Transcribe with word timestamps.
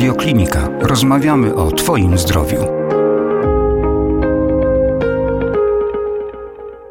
Radioklinika. 0.00 0.68
Rozmawiamy 0.80 1.54
o 1.54 1.72
Twoim 1.72 2.18
zdrowiu. 2.18 2.58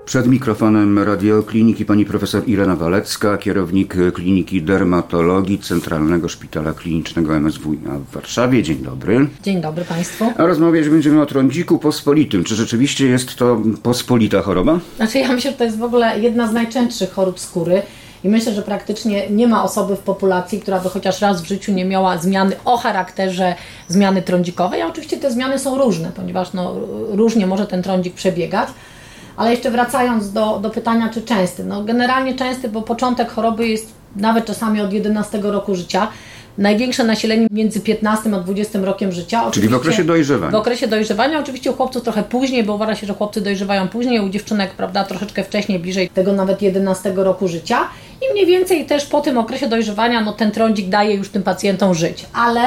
Przed 0.06 0.28
mikrofonem 0.28 1.00
radiokliniki 1.00 1.86
pani 1.86 2.06
profesor 2.06 2.44
Irena 2.48 2.76
Walecka, 2.76 3.38
kierownik 3.38 3.96
Kliniki 4.14 4.62
Dermatologii 4.62 5.60
Centralnego 5.60 6.30
Szpitala 6.30 6.74
Klinicznego 6.74 7.40
MSWiA 7.40 8.00
w 8.10 8.14
Warszawie. 8.14 8.64
Dzień 8.64 8.78
dobry. 8.78 9.28
Dzień 9.44 9.62
dobry 9.62 9.86
Państwu. 9.86 10.26
A 10.38 10.46
rozmawiać 10.46 10.90
będziemy 10.90 11.22
o 11.22 11.26
trądziku 11.26 11.80
pospolitym. 11.80 12.44
Czy 12.44 12.56
rzeczywiście 12.56 13.06
jest 13.08 13.36
to 13.36 13.62
pospolita 13.84 14.42
choroba? 14.42 14.80
Znaczy 14.96 15.20
ja 15.20 15.28
myślę, 15.28 15.52
że 15.52 15.58
to 15.58 15.64
jest 15.64 15.78
w 15.78 15.84
ogóle 15.84 16.20
jedna 16.20 16.48
z 16.48 16.54
najczęstszych 16.54 17.12
chorób 17.12 17.40
skóry. 17.40 17.82
I 18.24 18.30
myślę, 18.30 18.54
że 18.54 18.62
praktycznie 18.62 19.30
nie 19.30 19.48
ma 19.48 19.64
osoby 19.64 19.96
w 19.96 20.00
populacji, 20.00 20.60
która 20.60 20.80
by 20.80 20.90
chociaż 20.90 21.22
raz 21.22 21.42
w 21.42 21.48
życiu 21.48 21.72
nie 21.72 21.86
miała 21.86 22.18
zmiany 22.18 22.56
o 22.66 22.78
charakterze 22.78 23.56
zmiany 23.88 24.22
trądzikowej. 24.22 24.82
A 24.82 24.88
oczywiście 24.88 25.18
te 25.18 25.32
zmiany 25.32 25.60
są 25.60 25.78
różne, 25.78 26.12
ponieważ 26.16 26.54
no, 26.54 26.76
różnie 27.10 27.48
może 27.48 27.68
ten 27.68 27.84
trądzik 27.84 28.14
przebiegać. 28.14 28.70
Ale 29.38 29.52
jeszcze 29.52 29.72
wracając 29.72 30.34
do, 30.34 30.60
do 30.60 30.70
pytania, 30.70 31.10
czy 31.10 31.22
częsty. 31.22 31.64
No, 31.64 31.84
generalnie 31.84 32.36
częsty, 32.36 32.70
bo 32.70 32.82
początek 32.82 33.32
choroby 33.32 33.68
jest 33.68 33.94
nawet 34.16 34.46
czasami 34.46 34.82
od 34.82 34.94
11 34.94 35.42
roku 35.42 35.76
życia. 35.76 36.08
Największe 36.58 37.04
nasilenie 37.04 37.48
między 37.52 37.82
15 37.82 38.36
a 38.36 38.40
20 38.40 38.80
rokiem 38.80 39.12
życia. 39.12 39.52
Czyli 39.52 39.68
w 39.68 39.76
okresie 39.76 40.04
dojrzewania. 40.04 40.52
W 40.52 40.56
okresie 40.56 40.88
dojrzewania, 40.88 41.40
oczywiście 41.40 41.72
u 41.72 41.74
chłopców 41.74 42.04
trochę 42.04 42.24
później, 42.24 42.64
bo 42.64 42.76
uważa 42.76 42.96
się, 42.96 43.08
że 43.08 43.14
chłopcy 43.14 43.42
dojrzewają 43.42 43.88
później, 43.88 44.20
u 44.20 44.30
dziewczynek, 44.30 44.72
prawda, 44.72 45.04
troszeczkę 45.04 45.44
wcześniej, 45.44 45.80
bliżej 45.80 46.10
tego 46.10 46.34
nawet 46.34 46.62
11 46.62 47.14
roku 47.16 47.48
życia. 47.48 47.88
I 48.22 48.34
mniej 48.34 48.46
więcej 48.46 48.86
też 48.86 49.06
po 49.06 49.22
tym 49.22 49.38
okresie 49.38 49.68
dojrzewania, 49.68 50.22
no 50.22 50.34
ten 50.34 50.52
trądzik 50.52 50.90
daje 50.90 51.16
już 51.16 51.30
tym 51.30 51.44
pacjentom 51.44 51.96
żyć. 51.96 52.26
Ale 52.34 52.62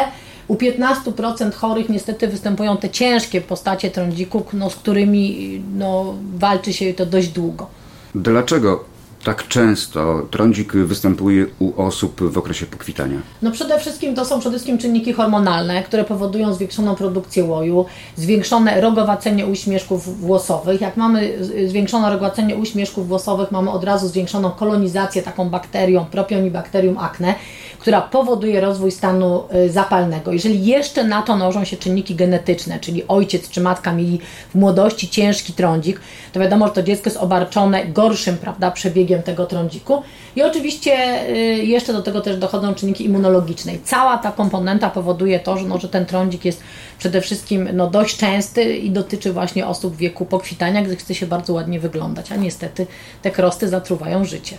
u 0.48 0.54
15% 0.54 1.54
chorych 1.54 1.88
niestety 1.88 2.28
występują 2.28 2.76
te 2.76 2.90
ciężkie 2.90 3.40
postacie 3.40 3.90
trądziku, 3.90 4.44
no, 4.52 4.70
z 4.70 4.76
którymi 4.76 5.62
no, 5.74 6.14
walczy 6.34 6.72
się 6.72 6.94
to 6.94 7.06
dość 7.06 7.28
długo. 7.28 7.66
Dlaczego 8.14 8.91
tak 9.24 9.48
często 9.48 10.26
trądzik 10.30 10.72
występuje 10.72 11.46
u 11.58 11.82
osób 11.82 12.22
w 12.30 12.38
okresie 12.38 12.66
pokwitania? 12.66 13.16
No 13.42 13.50
przede 13.50 13.78
wszystkim 13.78 14.14
to 14.14 14.24
są 14.24 14.40
przede 14.40 14.52
wszystkim 14.56 14.78
czynniki 14.78 15.12
hormonalne, 15.12 15.82
które 15.82 16.04
powodują 16.04 16.54
zwiększoną 16.54 16.94
produkcję 16.94 17.44
łoju, 17.44 17.84
zwiększone 18.16 18.80
rogowacenie 18.80 19.46
uśmieszków 19.46 20.20
włosowych. 20.20 20.80
Jak 20.80 20.96
mamy 20.96 21.38
zwiększone 21.66 22.10
rogowacenie 22.10 22.56
uśmieszków 22.56 23.08
włosowych, 23.08 23.50
mamy 23.50 23.70
od 23.70 23.84
razu 23.84 24.08
zwiększoną 24.08 24.50
kolonizację 24.50 25.22
taką 25.22 25.50
bakterią, 25.50 26.04
propionibacterium 26.04 26.98
acne, 26.98 27.34
która 27.82 28.00
powoduje 28.00 28.60
rozwój 28.60 28.90
stanu 28.90 29.44
y, 29.54 29.70
zapalnego. 29.70 30.32
Jeżeli 30.32 30.66
jeszcze 30.66 31.04
na 31.04 31.22
to 31.22 31.36
nałożą 31.36 31.64
się 31.64 31.76
czynniki 31.76 32.14
genetyczne, 32.14 32.80
czyli 32.80 33.08
ojciec 33.08 33.48
czy 33.48 33.60
matka 33.60 33.92
mieli 33.92 34.20
w 34.50 34.54
młodości 34.54 35.08
ciężki 35.08 35.52
trądzik, 35.52 36.00
to 36.32 36.40
wiadomo, 36.40 36.66
że 36.66 36.72
to 36.72 36.82
dziecko 36.82 37.10
jest 37.10 37.16
obarczone 37.16 37.86
gorszym 37.86 38.38
prawda, 38.38 38.70
przebiegiem 38.70 39.22
tego 39.22 39.46
trądziku. 39.46 40.02
I 40.36 40.42
oczywiście 40.42 40.92
y, 41.28 41.34
jeszcze 41.64 41.92
do 41.92 42.02
tego 42.02 42.20
też 42.20 42.36
dochodzą 42.36 42.74
czynniki 42.74 43.04
immunologiczne. 43.04 43.72
Cała 43.84 44.18
ta 44.18 44.32
komponenta 44.32 44.90
powoduje 44.90 45.40
to, 45.40 45.58
że, 45.58 45.66
no, 45.66 45.78
że 45.78 45.88
ten 45.88 46.06
trądzik 46.06 46.44
jest 46.44 46.62
przede 46.98 47.20
wszystkim 47.20 47.68
no, 47.72 47.90
dość 47.90 48.16
częsty 48.16 48.76
i 48.76 48.90
dotyczy 48.90 49.32
właśnie 49.32 49.66
osób 49.66 49.94
w 49.94 49.96
wieku 49.96 50.24
pokwitania, 50.24 50.82
gdy 50.82 50.96
chce 50.96 51.14
się 51.14 51.26
bardzo 51.26 51.52
ładnie 51.52 51.80
wyglądać, 51.80 52.32
a 52.32 52.36
niestety 52.36 52.86
te 53.22 53.30
krosty 53.30 53.68
zatruwają 53.68 54.24
życie. 54.24 54.56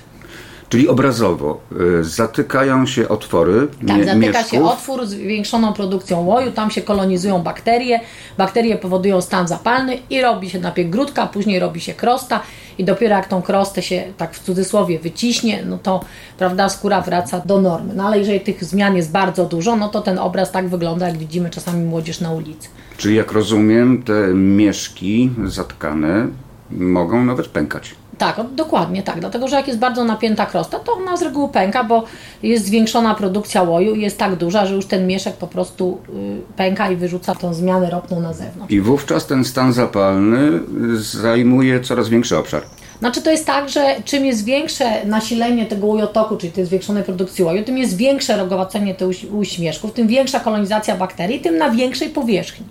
Czyli 0.73 0.87
obrazowo 0.87 1.59
y, 1.99 2.03
zatykają 2.03 2.85
się 2.85 3.09
otwory. 3.09 3.67
Tak, 3.87 4.05
zatyka 4.05 4.15
mieszków. 4.15 4.49
się 4.51 4.63
otwór 4.63 5.05
z 5.05 5.09
zwiększoną 5.09 5.73
produkcją 5.73 6.25
łoju, 6.25 6.51
tam 6.51 6.71
się 6.71 6.81
kolonizują 6.81 7.43
bakterie, 7.43 7.99
bakterie 8.37 8.77
powodują 8.77 9.21
stan 9.21 9.47
zapalny 9.47 9.97
i 10.09 10.21
robi 10.21 10.49
się 10.49 10.59
najpierw 10.59 10.89
grudka, 10.89 11.27
później 11.27 11.59
robi 11.59 11.81
się 11.81 11.93
krosta 11.93 12.41
i 12.77 12.83
dopiero 12.83 13.15
jak 13.15 13.27
tą 13.27 13.41
krostę 13.41 13.81
się 13.81 14.03
tak 14.17 14.33
w 14.35 14.39
cudzysłowie 14.39 14.99
wyciśnie, 14.99 15.63
no 15.65 15.77
to 15.77 16.05
prawda, 16.37 16.69
skóra 16.69 17.01
wraca 17.01 17.39
do 17.45 17.61
normy. 17.61 17.93
No 17.95 18.07
ale 18.07 18.19
jeżeli 18.19 18.39
tych 18.39 18.63
zmian 18.63 18.95
jest 18.95 19.11
bardzo 19.11 19.45
dużo, 19.45 19.75
no 19.75 19.89
to 19.89 20.01
ten 20.01 20.19
obraz 20.19 20.51
tak 20.51 20.69
wygląda, 20.69 21.07
jak 21.07 21.17
widzimy 21.17 21.49
czasami 21.49 21.85
młodzież 21.85 22.19
na 22.19 22.31
ulicy. 22.31 22.69
Czyli 22.97 23.15
jak 23.15 23.31
rozumiem, 23.31 24.03
te 24.03 24.27
mieszki 24.33 25.29
zatkane 25.45 26.27
mogą 26.71 27.25
nawet 27.25 27.47
pękać. 27.47 27.95
Tak, 28.23 28.45
dokładnie 28.55 29.03
tak, 29.03 29.19
dlatego 29.19 29.47
że 29.47 29.55
jak 29.55 29.67
jest 29.67 29.79
bardzo 29.79 30.03
napięta 30.03 30.45
krosta, 30.45 30.79
to 30.79 30.93
ona 30.93 31.17
z 31.17 31.21
reguły 31.21 31.49
pęka, 31.49 31.83
bo 31.83 32.03
jest 32.43 32.65
zwiększona 32.65 33.15
produkcja 33.15 33.63
łoju 33.63 33.95
i 33.95 34.01
jest 34.01 34.17
tak 34.17 34.35
duża, 34.35 34.65
że 34.65 34.75
już 34.75 34.85
ten 34.85 35.07
mieszek 35.07 35.35
po 35.35 35.47
prostu 35.47 35.97
y, 36.09 36.55
pęka 36.55 36.91
i 36.91 36.95
wyrzuca 36.95 37.35
tą 37.35 37.53
zmianę 37.53 37.89
ropną 37.89 38.19
na 38.19 38.33
zewnątrz. 38.33 38.73
I 38.73 38.81
wówczas 38.81 39.27
ten 39.27 39.45
stan 39.45 39.73
zapalny 39.73 40.59
zajmuje 40.95 41.81
coraz 41.81 42.09
większy 42.09 42.37
obszar. 42.37 42.61
Znaczy 42.99 43.21
to 43.21 43.31
jest 43.31 43.45
tak, 43.45 43.69
że 43.69 43.95
czym 44.05 44.25
jest 44.25 44.45
większe 44.45 45.05
nasilenie 45.05 45.65
tego 45.65 45.87
łojotoku, 45.87 46.37
czyli 46.37 46.53
tej 46.53 46.65
zwiększonej 46.65 47.03
produkcji 47.03 47.43
łoju, 47.43 47.63
tym 47.63 47.77
jest 47.77 47.97
większe 47.97 48.37
rogowacenie 48.37 48.95
tych 48.95 49.07
uśmieszków, 49.31 49.93
tym 49.93 50.07
większa 50.07 50.39
kolonizacja 50.39 50.95
bakterii, 50.95 51.39
tym 51.39 51.57
na 51.57 51.69
większej 51.69 52.09
powierzchni. 52.09 52.65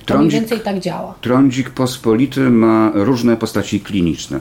To 0.00 0.06
trądzik, 0.06 0.30
mniej 0.30 0.40
więcej 0.40 0.60
tak 0.60 0.80
działa. 0.80 1.14
Trądzik 1.20 1.70
pospolity 1.70 2.40
ma 2.40 2.90
różne 2.94 3.36
postaci 3.36 3.80
kliniczne. 3.80 4.40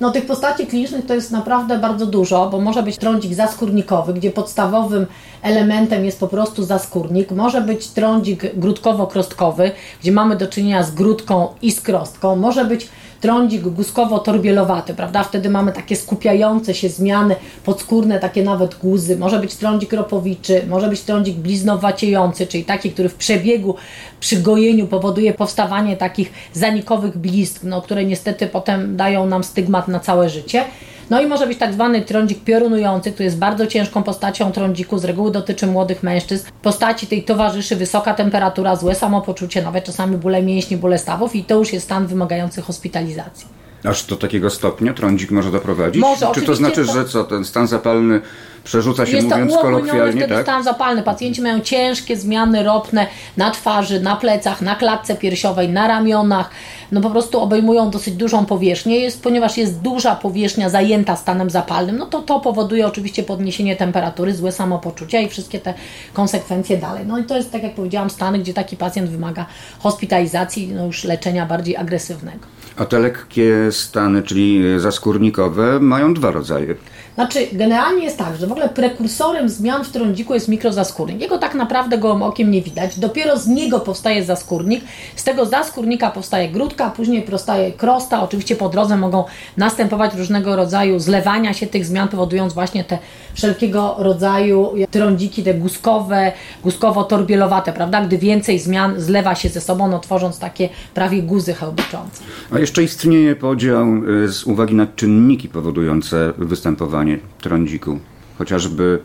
No 0.00 0.10
tych 0.10 0.26
postaci 0.26 0.66
klinicznych 0.66 1.06
to 1.06 1.14
jest 1.14 1.30
naprawdę 1.30 1.78
bardzo 1.78 2.06
dużo, 2.06 2.48
bo 2.50 2.60
może 2.60 2.82
być 2.82 2.96
trądzik 2.96 3.34
zaskórnikowy, 3.34 4.14
gdzie 4.14 4.30
podstawowym 4.30 5.06
elementem 5.42 6.04
jest 6.04 6.20
po 6.20 6.28
prostu 6.28 6.64
zaskórnik. 6.64 7.30
Może 7.30 7.60
być 7.60 7.88
trądzik 7.88 8.42
grudkowo-krostkowy, 8.54 9.70
gdzie 10.00 10.12
mamy 10.12 10.36
do 10.36 10.46
czynienia 10.46 10.82
z 10.82 10.90
grudką 10.90 11.48
i 11.62 11.72
z 11.72 11.80
krostką. 11.80 12.36
Może 12.36 12.64
być 12.64 12.88
trądzik 13.20 13.62
guskowo-torbielowaty, 13.62 14.94
prawda? 14.94 15.24
Wtedy 15.24 15.50
mamy 15.50 15.72
takie 15.72 15.96
skupiające 15.96 16.74
się 16.74 16.88
zmiany 16.88 17.36
podskórne, 17.64 18.18
takie 18.18 18.42
nawet 18.42 18.74
guzy. 18.74 19.16
Może 19.16 19.38
być 19.38 19.54
trądzik 19.54 19.92
ropowiczy, 19.92 20.62
może 20.68 20.88
być 20.88 21.00
trądzik 21.00 21.36
bliznowaciejący, 21.36 22.46
czyli 22.46 22.64
taki, 22.64 22.90
który 22.90 23.08
w 23.08 23.14
przebiegu 23.14 23.74
przy 24.20 24.36
gojeniu 24.36 24.86
powoduje 24.86 25.34
powstawanie 25.34 25.96
takich 25.96 26.32
zanikowych 26.52 27.18
blizn, 27.18 27.68
no, 27.68 27.82
które 27.82 28.04
niestety 28.04 28.46
potem 28.46 28.96
dają 28.96 29.26
nam 29.26 29.44
stygmat 29.44 29.88
na 29.88 30.00
całe 30.00 30.28
życie. 30.28 30.64
No 31.10 31.20
i 31.20 31.26
może 31.26 31.46
być 31.46 31.58
tak 31.58 31.72
zwany 31.72 32.02
trądzik 32.02 32.44
piorunujący, 32.44 33.12
który 33.12 33.24
jest 33.24 33.38
bardzo 33.38 33.66
ciężką 33.66 34.02
postacią 34.02 34.52
trądziku, 34.52 34.98
z 34.98 35.04
reguły 35.04 35.30
dotyczy 35.30 35.66
młodych 35.66 36.02
mężczyzn. 36.02 36.50
Postaci 36.62 37.06
tej 37.06 37.22
towarzyszy 37.22 37.76
wysoka 37.76 38.14
temperatura, 38.14 38.76
złe 38.76 38.94
samopoczucie, 38.94 39.62
nawet 39.62 39.84
czasami 39.84 40.16
bóle 40.16 40.42
mięśni, 40.42 40.76
bóle 40.76 40.98
stawów 40.98 41.36
i 41.36 41.44
to 41.44 41.54
już 41.54 41.72
jest 41.72 41.86
stan 41.86 42.06
wymagający 42.06 42.62
hospitalizacji. 42.62 43.57
Aż 43.84 44.04
do 44.04 44.16
takiego 44.16 44.50
stopnia 44.50 44.94
trądzik 44.94 45.30
może 45.30 45.50
doprowadzić? 45.50 46.02
Może, 46.02 46.26
Czy 46.34 46.42
to 46.42 46.54
znaczy, 46.54 46.86
to... 46.86 46.92
że 46.92 47.04
co, 47.04 47.24
ten 47.24 47.44
stan 47.44 47.66
zapalny 47.66 48.20
przerzuca 48.64 49.06
się, 49.06 49.16
jest 49.16 49.28
mówiąc 49.28 49.52
to 49.52 49.58
kolokwialnie, 49.58 50.20
wtedy 50.20 50.34
tak? 50.34 50.42
stan 50.42 50.62
zapalny. 50.62 51.02
Pacjenci 51.02 51.42
mają 51.42 51.60
ciężkie 51.60 52.16
zmiany 52.16 52.62
ropne 52.62 53.06
na 53.36 53.50
twarzy, 53.50 54.00
na 54.00 54.16
plecach, 54.16 54.62
na 54.62 54.74
klatce 54.74 55.16
piersiowej, 55.16 55.68
na 55.68 55.88
ramionach. 55.88 56.50
No 56.92 57.00
po 57.00 57.10
prostu 57.10 57.40
obejmują 57.40 57.90
dosyć 57.90 58.14
dużą 58.14 58.46
powierzchnię, 58.46 59.00
jest, 59.00 59.22
ponieważ 59.22 59.56
jest 59.56 59.80
duża 59.80 60.16
powierzchnia 60.16 60.70
zajęta 60.70 61.16
stanem 61.16 61.50
zapalnym, 61.50 61.98
no 61.98 62.06
to 62.06 62.22
to 62.22 62.40
powoduje 62.40 62.86
oczywiście 62.86 63.22
podniesienie 63.22 63.76
temperatury, 63.76 64.34
złe 64.34 64.52
samopoczucia 64.52 65.20
i 65.20 65.28
wszystkie 65.28 65.58
te 65.60 65.74
konsekwencje 66.12 66.78
dalej. 66.78 67.06
No 67.06 67.18
i 67.18 67.24
to 67.24 67.36
jest, 67.36 67.52
tak 67.52 67.62
jak 67.62 67.74
powiedziałam, 67.74 68.10
stany, 68.10 68.38
gdzie 68.38 68.54
taki 68.54 68.76
pacjent 68.76 69.10
wymaga 69.10 69.46
hospitalizacji, 69.78 70.68
no 70.68 70.86
już 70.86 71.04
leczenia 71.04 71.46
bardziej 71.46 71.76
agresywnego. 71.76 72.57
A 72.78 72.84
te 72.86 72.98
lekkie 72.98 73.72
stany, 73.72 74.22
czyli 74.22 74.62
zaskórnikowe, 74.80 75.80
mają 75.80 76.14
dwa 76.14 76.30
rodzaje. 76.30 76.74
Znaczy, 77.14 77.46
generalnie 77.52 78.04
jest 78.04 78.18
tak, 78.18 78.36
że 78.36 78.46
w 78.46 78.52
ogóle 78.52 78.68
prekursorem 78.68 79.48
zmian 79.48 79.84
w 79.84 79.90
trądziku 79.90 80.34
jest 80.34 80.48
mikrozaskórnik. 80.48 81.20
Jego 81.20 81.38
tak 81.38 81.54
naprawdę 81.54 81.98
gołym 81.98 82.22
okiem 82.22 82.50
nie 82.50 82.62
widać. 82.62 82.98
Dopiero 82.98 83.38
z 83.38 83.46
niego 83.46 83.80
powstaje 83.80 84.24
zaskórnik. 84.24 84.84
Z 85.16 85.24
tego 85.24 85.46
zaskórnika 85.46 86.10
powstaje 86.10 86.48
grudka, 86.48 86.90
później 86.90 87.22
powstaje 87.22 87.72
krosta. 87.72 88.22
Oczywiście 88.22 88.56
po 88.56 88.68
drodze 88.68 88.96
mogą 88.96 89.24
następować 89.56 90.14
różnego 90.14 90.56
rodzaju 90.56 90.98
zlewania 90.98 91.54
się 91.54 91.66
tych 91.66 91.86
zmian, 91.86 92.08
powodując 92.08 92.52
właśnie 92.52 92.84
te 92.84 92.98
wszelkiego 93.34 93.94
rodzaju 93.98 94.72
trądziki, 94.90 95.42
te 95.42 95.54
guskowe, 95.54 96.32
guskowo-torbielowate, 96.64 97.72
prawda? 97.72 98.04
Gdy 98.04 98.18
więcej 98.18 98.58
zmian 98.58 99.00
zlewa 99.00 99.34
się 99.34 99.48
ze 99.48 99.60
sobą, 99.60 99.88
no 99.88 99.98
tworząc 99.98 100.38
takie 100.38 100.68
prawie 100.94 101.22
guzy 101.22 101.54
chełbiczące. 101.54 102.22
Jeszcze 102.68 102.82
istnieje 102.82 103.36
podział 103.36 103.86
y, 104.24 104.32
z 104.32 104.44
uwagi 104.44 104.74
na 104.74 104.86
czynniki 104.86 105.48
powodujące 105.48 106.32
występowanie 106.38 107.18
trądziku, 107.40 107.98
chociażby 108.38 108.98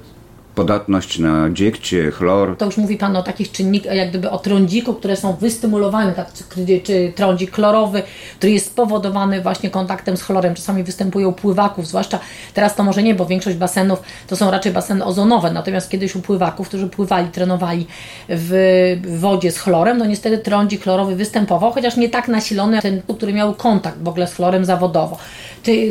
podatność 0.56 1.20
na 1.20 1.50
dziegcie, 1.50 2.12
chlor. 2.12 2.58
To 2.58 2.66
już 2.66 2.78
mówi 2.78 2.98
Pan 2.98 3.16
o 3.16 3.24
takich 3.24 3.52
czynnikach, 3.52 3.96
jak 3.96 4.10
gdyby 4.10 4.30
o 4.30 4.38
trądziku, 4.38 4.94
które 4.94 5.16
są 5.16 5.34
wystymulowane, 5.34 6.14
tak, 6.14 6.28
czy 6.84 7.14
trądzik 7.16 7.56
chlorowy, 7.56 8.04
który 8.38 8.54
jest 8.54 8.66
spowodowany 8.66 9.42
właśnie 9.42 9.70
kontaktem 9.70 10.18
z 10.18 10.22
chlorem. 10.22 10.56
Czasami 10.56 10.84
występuje 10.84 11.28
u 11.28 11.34
pływaków, 11.34 11.88
zwłaszcza 11.88 12.20
teraz 12.54 12.76
to 12.76 12.84
może 12.84 13.04
nie, 13.04 13.16
bo 13.16 13.26
większość 13.26 13.58
basenów 13.58 14.02
to 14.28 14.36
są 14.36 14.52
raczej 14.52 14.72
baseny 14.72 15.06
ozonowe, 15.06 15.52
natomiast 15.52 15.90
kiedyś 15.90 16.16
u 16.16 16.22
pływaków, 16.22 16.68
którzy 16.68 16.88
pływali, 16.88 17.28
trenowali 17.28 17.88
w 18.30 19.18
wodzie 19.20 19.52
z 19.52 19.60
chlorem, 19.60 19.98
no 19.98 20.06
niestety 20.06 20.38
trądzik 20.38 20.84
chlorowy 20.84 21.16
występował, 21.16 21.72
chociaż 21.72 21.98
nie 21.98 22.10
tak 22.10 22.28
nasilony 22.28 22.82
ten, 22.82 23.02
który 23.16 23.34
miał 23.34 23.54
kontakt 23.54 24.04
w 24.04 24.08
ogóle 24.08 24.28
z 24.28 24.34
chlorem 24.34 24.66
zawodowo. 24.66 25.18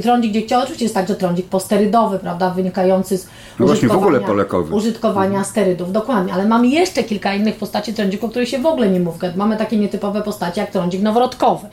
Trądzik 0.03 0.33
dziegciowy 0.33 0.63
oczywiście 0.63 0.85
jest 0.85 0.95
także 0.95 1.15
trądzik 1.15 1.47
posterydowy, 1.47 2.19
prawda, 2.19 2.51
wynikający 2.51 3.19
z 3.19 3.27
no 3.59 3.67
właśnie 3.67 3.89
w 3.89 3.93
ogóle 3.93 4.21
polekowy. 4.21 4.75
użytkowania 4.75 5.27
mhm. 5.27 5.45
sterydów, 5.45 5.93
dokładnie, 5.93 6.33
ale 6.33 6.45
mamy 6.45 6.69
jeszcze 6.69 7.05
kilka 7.05 7.35
innych 7.35 7.57
postaci 7.57 7.95
trądzików, 7.95 8.29
o 8.29 8.31
których 8.31 8.49
się 8.49 8.59
w 8.59 8.67
ogóle 8.67 8.91
nie 8.91 9.01
mówi. 9.01 9.19
Mamy 9.37 9.57
takie 9.57 9.77
nietypowe 9.77 10.23
postacie 10.23 10.61
jak 10.61 10.71
trądzik 10.71 11.03
noworodkowy 11.03 11.69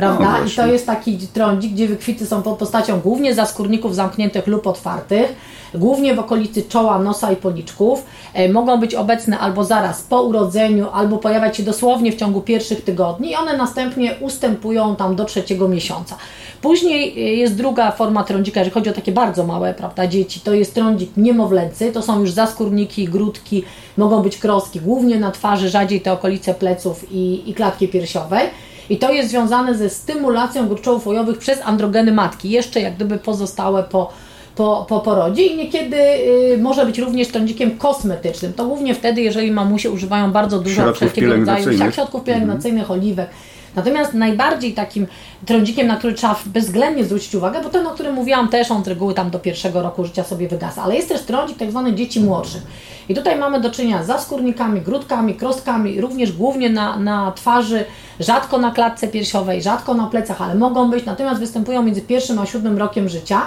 prawda? 0.00 0.38
No 0.40 0.46
I 0.46 0.50
to 0.50 0.66
jest 0.66 0.86
taki 0.86 1.18
trądzik, 1.18 1.72
gdzie 1.72 1.88
wykwity 1.88 2.26
są 2.26 2.42
pod 2.42 2.58
postacią 2.58 3.00
głównie 3.00 3.34
zaskórników 3.34 3.94
zamkniętych 3.94 4.46
lub 4.46 4.66
otwartych, 4.66 5.36
głównie 5.74 6.14
w 6.14 6.18
okolicy 6.18 6.62
czoła, 6.62 6.98
nosa 6.98 7.32
i 7.32 7.36
policzków. 7.36 8.04
E, 8.34 8.52
mogą 8.52 8.80
być 8.80 8.94
obecne 8.94 9.38
albo 9.38 9.64
zaraz 9.64 10.02
po 10.02 10.22
urodzeniu, 10.22 10.86
albo 10.92 11.18
pojawiać 11.18 11.56
się 11.56 11.62
dosłownie 11.62 12.12
w 12.12 12.16
ciągu 12.16 12.40
pierwszych 12.40 12.84
tygodni 12.84 13.30
i 13.30 13.36
one 13.36 13.56
następnie 13.56 14.14
ustępują 14.20 14.96
tam 14.96 15.16
do 15.16 15.24
trzeciego 15.24 15.68
miesiąca. 15.68 16.16
Później 16.62 17.12
e, 17.16 17.20
jest 17.20 17.56
druga 17.56 17.90
forma 17.90 18.24
trądzika, 18.24 18.60
jeżeli 18.60 18.74
chodzi 18.74 18.90
o 18.90 18.92
takie 18.92 19.12
bardzo 19.12 19.46
małe 19.46 19.74
prawda, 19.74 20.06
dzieci, 20.06 20.40
to 20.40 20.54
jest 20.54 20.74
trądzik 20.74 21.10
niemowlęcy, 21.16 21.92
to 21.92 22.02
są 22.02 22.20
już 22.20 22.30
zaskórniki, 22.30 23.04
grudki, 23.04 23.64
mogą 23.96 24.22
być 24.22 24.38
kroski, 24.38 24.80
głównie 24.80 25.20
na 25.20 25.30
twarzy, 25.30 25.68
rzadziej 25.68 26.00
te 26.00 26.12
okolice 26.12 26.54
pleców 26.54 27.12
i, 27.12 27.50
i 27.50 27.54
klatki 27.54 27.88
piersiowej. 27.88 28.46
I 28.90 28.98
to 28.98 29.12
jest 29.12 29.30
związane 29.30 29.74
ze 29.74 29.90
stymulacją 29.90 30.68
gruczołów 30.68 31.06
łojowych 31.06 31.38
przez 31.38 31.60
androgeny 31.64 32.12
matki, 32.12 32.50
jeszcze 32.50 32.80
jak 32.80 32.94
gdyby 32.94 33.18
pozostałe 33.18 33.82
po, 33.82 34.12
po, 34.56 34.86
po 34.88 35.00
porodzie 35.00 35.46
i 35.46 35.56
niekiedy 35.56 35.96
y, 35.96 36.58
może 36.60 36.86
być 36.86 36.98
również 36.98 37.28
trądzikiem 37.28 37.78
kosmetycznym. 37.78 38.52
To 38.52 38.64
głównie 38.66 38.94
wtedy, 38.94 39.22
jeżeli 39.22 39.50
mamusie 39.50 39.90
używają 39.90 40.32
bardzo 40.32 40.58
dużo 40.58 40.92
wszelkiego 40.92 41.36
rodzaju 41.36 41.78
tak, 41.78 41.94
środków 41.94 42.24
pielęgnacyjnych, 42.24 42.82
mhm. 42.82 43.00
oliwek. 43.00 43.30
Natomiast 43.76 44.14
najbardziej 44.14 44.74
takim 44.74 45.06
trądzikiem, 45.46 45.86
na 45.86 45.96
który 45.96 46.12
trzeba 46.12 46.36
bezwzględnie 46.46 47.04
zwrócić 47.04 47.34
uwagę, 47.34 47.60
bo 47.62 47.68
ten, 47.68 47.86
o 47.86 47.90
którym 47.90 48.14
mówiłam, 48.14 48.48
też 48.48 48.70
on 48.70 48.84
z 48.84 48.88
reguły 48.88 49.14
tam 49.14 49.30
do 49.30 49.38
pierwszego 49.38 49.82
roku 49.82 50.04
życia 50.04 50.24
sobie 50.24 50.48
wygasa, 50.48 50.82
ale 50.82 50.96
jest 50.96 51.08
też 51.08 51.22
trądzik 51.22 51.58
tak 51.58 51.70
zwany 51.70 51.94
dzieci 51.94 52.20
młodszych. 52.20 52.62
I 53.08 53.14
tutaj 53.14 53.38
mamy 53.38 53.60
do 53.60 53.70
czynienia 53.70 54.02
z 54.02 54.06
zaskórnikami, 54.06 54.80
grudkami, 54.80 55.34
krostkami, 55.34 56.00
również 56.00 56.32
głównie 56.32 56.70
na, 56.70 56.96
na 56.96 57.32
twarzy, 57.32 57.84
rzadko 58.20 58.58
na 58.58 58.70
klatce 58.70 59.08
piersiowej, 59.08 59.62
rzadko 59.62 59.94
na 59.94 60.06
plecach, 60.06 60.42
ale 60.42 60.54
mogą 60.54 60.90
być, 60.90 61.04
natomiast 61.04 61.40
występują 61.40 61.82
między 61.82 62.02
pierwszym 62.02 62.38
a 62.38 62.46
siódmym 62.46 62.78
rokiem 62.78 63.08
życia. 63.08 63.42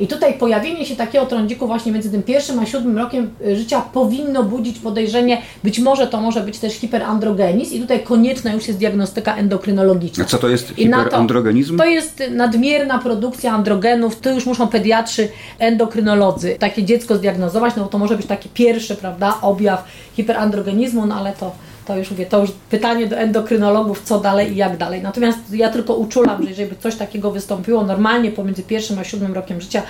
I 0.00 0.06
tutaj 0.06 0.34
pojawienie 0.34 0.86
się 0.86 0.96
takiego 0.96 1.26
trądziku 1.26 1.66
właśnie 1.66 1.92
między 1.92 2.10
tym 2.10 2.22
pierwszym 2.22 2.58
a 2.58 2.66
siódmym 2.66 2.98
rokiem 2.98 3.30
y, 3.46 3.56
życia 3.56 3.80
powinno 3.80 4.42
budzić 4.44 4.78
podejrzenie, 4.78 5.42
być 5.64 5.78
może 5.78 6.06
to 6.06 6.20
może 6.20 6.40
być 6.40 6.58
też 6.58 6.72
hiperandrogenizm 6.72 7.74
i 7.74 7.80
tutaj 7.80 8.04
konieczna 8.04 8.52
już 8.52 8.66
jest 8.68 8.78
diagnostyka 8.78 9.36
endokrynologiczna. 9.36 10.24
A 10.24 10.26
co 10.26 10.38
to 10.38 10.48
jest 10.48 10.68
hiperandrogenizm? 10.68 11.76
To, 11.76 11.84
to, 11.84 11.90
jest 11.90 12.22
nadmierna 12.30 12.98
produkcja 12.98 13.52
androgenów, 13.52 14.20
to 14.20 14.30
już 14.30 14.46
muszą 14.46 14.68
pediatrzy, 14.68 15.28
endokrynolodzy 15.58 16.56
takie 16.58 16.84
dziecko 16.84 17.16
zdiagnozować, 17.16 17.76
no 17.76 17.82
bo 17.82 17.88
to 17.88 17.98
może 17.98 18.16
być 18.16 18.26
taki 18.26 18.48
pierwszy, 18.48 18.94
prawda, 18.94 19.38
objaw 19.42 19.84
hiperandrogenizmu, 20.16 21.06
no 21.06 21.14
ale 21.14 21.32
to 21.32 21.52
to 21.88 21.96
już 21.96 22.10
mówię, 22.10 22.26
to 22.26 22.40
już 22.40 22.50
pytanie 22.70 23.06
do 23.06 23.16
endokrynologów, 23.16 24.02
co 24.02 24.20
dalej 24.20 24.52
i 24.52 24.56
jak 24.56 24.76
dalej. 24.76 25.02
Natomiast 25.02 25.38
ja 25.52 25.68
tylko 25.70 25.94
uczulam, 25.94 26.42
że 26.42 26.48
jeżeli 26.48 26.68
by 26.68 26.76
coś 26.76 26.96
takiego 26.96 27.30
wystąpiło 27.30 27.84
normalnie 27.84 28.32
pomiędzy 28.32 28.62
pierwszym 28.62 28.98
a 28.98 29.04
siódmym 29.04 29.32
rokiem 29.32 29.60
życia, 29.60 29.82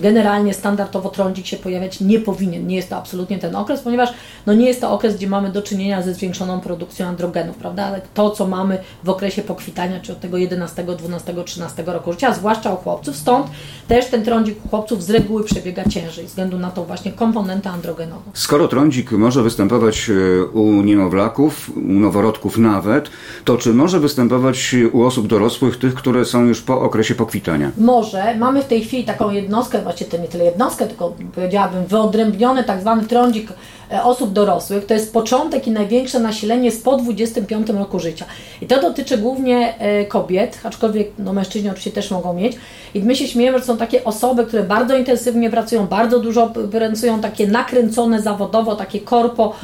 generalnie 0.00 0.54
standardowo 0.54 1.08
trądzik 1.08 1.46
się 1.46 1.56
pojawiać 1.56 2.00
nie 2.00 2.20
powinien. 2.20 2.66
Nie 2.66 2.76
jest 2.76 2.90
to 2.90 2.96
absolutnie 2.96 3.38
ten 3.38 3.56
okres, 3.56 3.80
ponieważ 3.80 4.10
no 4.46 4.54
nie 4.54 4.66
jest 4.66 4.80
to 4.80 4.90
okres, 4.90 5.16
gdzie 5.16 5.26
mamy 5.26 5.52
do 5.52 5.62
czynienia 5.62 6.02
ze 6.02 6.14
zwiększoną 6.14 6.60
produkcją 6.60 7.06
androgenów, 7.06 7.56
prawda? 7.56 7.84
Ale 7.84 8.00
to, 8.14 8.30
co 8.30 8.46
mamy 8.46 8.78
w 9.04 9.08
okresie 9.08 9.42
pokwitania, 9.42 10.00
czy 10.00 10.12
od 10.12 10.20
tego 10.20 10.36
11, 10.36 10.84
12, 10.98 11.34
13 11.44 11.82
roku 11.86 12.12
życia, 12.12 12.34
zwłaszcza 12.34 12.74
u 12.74 12.76
chłopców. 12.76 13.16
Stąd 13.16 13.46
też 13.88 14.06
ten 14.06 14.24
trądzik 14.24 14.64
u 14.64 14.68
chłopców 14.68 15.02
z 15.02 15.10
reguły 15.10 15.44
przebiega 15.44 15.84
ciężej, 15.84 16.24
ze 16.24 16.28
względu 16.28 16.58
na 16.58 16.70
tą 16.70 16.84
właśnie 16.84 17.12
komponentę 17.12 17.70
androgenową. 17.70 18.22
Skoro 18.32 18.68
trądzik 18.68 19.12
może 19.12 19.42
występować 19.42 20.10
e, 20.10 20.44
u 20.44 20.82
niemowlaków, 20.82 21.70
u 21.76 21.80
noworodków 21.80 22.58
nawet, 22.58 23.10
to 23.44 23.56
czy 23.56 23.74
może 23.74 24.00
występować 24.00 24.74
u 24.92 25.02
osób 25.02 25.26
dorosłych, 25.26 25.78
tych, 25.78 25.94
które 25.94 26.24
są 26.24 26.44
już 26.44 26.62
po 26.62 26.80
okresie 26.80 27.14
pokwitania? 27.14 27.70
Może. 27.78 28.34
Mamy 28.38 28.62
w 28.62 28.66
tej 28.66 28.84
chwili 28.84 29.04
taką 29.04 29.30
jednostkę 29.30 29.83
właściwie 29.84 30.10
to 30.10 30.16
nie 30.16 30.28
tyle 30.28 30.44
jednostkę, 30.44 30.86
tylko 30.86 31.14
powiedziałabym 31.34 31.86
wyodrębniony 31.86 32.64
tak 32.64 32.80
zwany 32.80 33.06
trądzik 33.06 33.48
e, 33.92 34.02
osób 34.02 34.32
dorosłych. 34.32 34.86
To 34.86 34.94
jest 34.94 35.12
początek 35.12 35.66
i 35.66 35.70
największe 35.70 36.20
nasilenie 36.20 36.64
jest 36.64 36.84
po 36.84 36.96
25 36.96 37.68
roku 37.68 37.98
życia. 37.98 38.24
I 38.62 38.66
to 38.66 38.80
dotyczy 38.80 39.18
głównie 39.18 39.78
e, 39.78 40.04
kobiet, 40.04 40.60
aczkolwiek 40.64 41.08
no, 41.18 41.32
mężczyźni 41.32 41.70
oczywiście 41.70 41.90
też 41.90 42.10
mogą 42.10 42.32
mieć. 42.32 42.56
I 42.94 43.02
my 43.02 43.16
się 43.16 43.28
śmiejemy, 43.28 43.58
że 43.58 43.64
są 43.64 43.76
takie 43.76 44.04
osoby, 44.04 44.46
które 44.46 44.62
bardzo 44.62 44.96
intensywnie 44.96 45.50
pracują, 45.50 45.86
bardzo 45.86 46.18
dużo 46.18 46.52
pracują, 46.72 47.20
takie 47.20 47.46
nakręcone 47.46 48.22
zawodowo, 48.22 48.76
takie 48.76 49.00
korpo, 49.00 49.54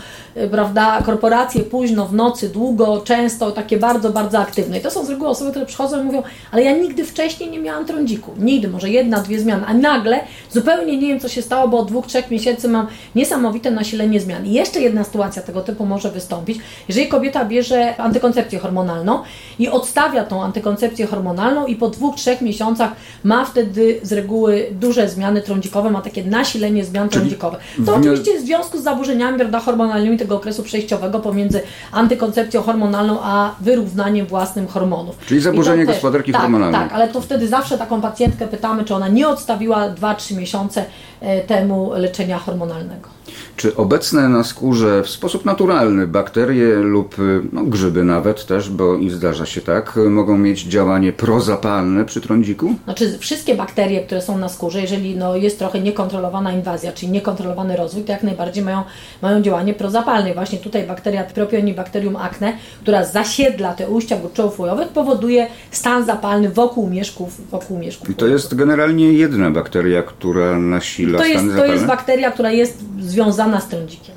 prawda, 0.50 1.02
korporacje 1.06 1.62
późno, 1.62 2.06
w 2.06 2.14
nocy, 2.14 2.48
długo, 2.48 3.00
często, 3.04 3.50
takie 3.50 3.76
bardzo, 3.76 4.10
bardzo 4.10 4.38
aktywne. 4.38 4.78
I 4.78 4.80
to 4.80 4.90
są 4.90 5.04
z 5.04 5.10
reguły 5.10 5.30
osoby, 5.30 5.50
które 5.50 5.66
przychodzą 5.66 6.00
i 6.00 6.04
mówią, 6.04 6.22
ale 6.52 6.62
ja 6.62 6.76
nigdy 6.76 7.04
wcześniej 7.04 7.50
nie 7.50 7.58
miałam 7.58 7.86
trądziku. 7.86 8.30
Nigdy, 8.38 8.68
może 8.68 8.90
jedna, 8.90 9.20
dwie 9.20 9.40
zmiany, 9.40 9.66
a 9.66 9.74
nagle 9.74 10.20
zupełnie 10.50 10.96
nie 10.96 11.08
wiem, 11.08 11.20
co 11.20 11.28
się 11.28 11.42
stało, 11.42 11.68
bo 11.68 11.78
od 11.78 11.88
dwóch, 11.88 12.06
trzech 12.06 12.30
miesięcy 12.30 12.68
mam 12.68 12.86
niesamowite 13.14 13.70
nasilenie 13.70 14.20
zmian. 14.20 14.46
I 14.46 14.52
jeszcze 14.52 14.80
jedna 14.80 15.04
sytuacja 15.04 15.42
tego 15.42 15.60
typu 15.60 15.86
może 15.86 16.10
wystąpić, 16.10 16.58
jeżeli 16.88 17.08
kobieta 17.08 17.44
bierze 17.44 17.96
antykoncepcję 17.96 18.58
hormonalną 18.58 19.22
i 19.58 19.68
odstawia 19.68 20.24
tą 20.24 20.42
antykoncepcję 20.42 21.06
hormonalną 21.06 21.66
i 21.66 21.76
po 21.76 21.90
dwóch, 21.90 22.16
trzech 22.16 22.40
miesiącach 22.40 22.92
ma 23.24 23.44
wtedy 23.44 24.00
z 24.02 24.12
reguły 24.12 24.66
duże 24.72 25.08
zmiany 25.08 25.42
trądzikowe, 25.42 25.90
ma 25.90 26.00
takie 26.00 26.24
nasilenie 26.24 26.84
zmian 26.84 27.08
trądzikowe. 27.08 27.56
To 27.86 27.94
oczywiście 27.94 28.38
w 28.38 28.40
związku 28.40 28.78
z 28.78 28.82
zaburzeniami 28.82 29.38
prawda, 29.38 29.60
hormonalnymi 29.60 30.18
tego 30.20 30.36
okresu 30.36 30.62
przejściowego 30.62 31.20
pomiędzy 31.20 31.62
antykoncepcją 31.92 32.62
hormonalną 32.62 33.18
a 33.22 33.54
wyrównaniem 33.60 34.26
własnym 34.26 34.66
hormonów. 34.66 35.18
Czyli 35.26 35.40
zaburzenie 35.40 35.86
gospodarki 35.86 36.32
tak, 36.32 36.40
hormonalnej. 36.40 36.80
Tak, 36.80 36.92
ale 36.92 37.08
to 37.08 37.20
wtedy 37.20 37.48
zawsze 37.48 37.78
taką 37.78 38.00
pacjentkę 38.00 38.48
pytamy, 38.48 38.84
czy 38.84 38.94
ona 38.94 39.08
nie 39.08 39.28
odstawiła 39.28 39.88
2-3 39.88 40.36
miesiące 40.36 40.84
e, 41.20 41.40
temu 41.40 41.90
leczenia 41.94 42.38
hormonalnego. 42.38 43.20
Czy 43.56 43.76
obecne 43.76 44.28
na 44.28 44.44
skórze 44.44 45.02
w 45.02 45.10
sposób 45.10 45.44
naturalny 45.44 46.06
bakterie 46.06 46.74
lub 46.74 47.16
no, 47.52 47.64
grzyby 47.64 48.04
nawet 48.04 48.46
też, 48.46 48.70
bo 48.70 48.96
i 48.96 49.10
zdarza 49.10 49.46
się 49.46 49.60
tak, 49.60 49.98
mogą 50.10 50.38
mieć 50.38 50.62
działanie 50.62 51.12
prozapalne 51.12 52.04
przy 52.04 52.20
trądziku? 52.20 52.74
Znaczy 52.84 53.18
wszystkie 53.18 53.54
bakterie, 53.54 54.00
które 54.00 54.22
są 54.22 54.38
na 54.38 54.48
skórze, 54.48 54.80
jeżeli 54.80 55.16
no, 55.16 55.36
jest 55.36 55.58
trochę 55.58 55.80
niekontrolowana 55.80 56.52
inwazja, 56.52 56.92
czyli 56.92 57.12
niekontrolowany 57.12 57.76
rozwój, 57.76 58.02
to 58.04 58.12
jak 58.12 58.22
najbardziej 58.22 58.64
mają, 58.64 58.82
mają 59.22 59.42
działanie 59.42 59.74
prozapalne. 59.74 60.09
Właśnie 60.34 60.58
tutaj 60.58 60.86
bakteria 60.86 61.24
Propionibacterium 61.24 62.16
acne, 62.16 62.52
która 62.82 63.04
zasiedla 63.04 63.74
te 63.74 63.88
ujścia 63.88 64.16
gruczołów 64.16 64.60
łojowych, 64.60 64.88
powoduje 64.88 65.46
stan 65.70 66.04
zapalny 66.04 66.50
wokół 66.50 66.90
mieszków. 66.90 67.50
Wokół 67.50 67.78
mieszków 67.78 68.10
I 68.10 68.14
to 68.14 68.26
jest 68.26 68.54
generalnie 68.54 69.12
jedna 69.12 69.50
bakteria, 69.50 70.02
która 70.02 70.58
nasila 70.58 71.18
to 71.18 71.24
jest, 71.24 71.36
stany 71.36 71.50
zapalne? 71.50 71.68
To 71.68 71.74
jest 71.74 71.86
bakteria, 71.86 72.30
która 72.30 72.50
jest 72.50 72.78
związana 73.00 73.60
z 73.60 73.68
trądzikiem. 73.68 74.14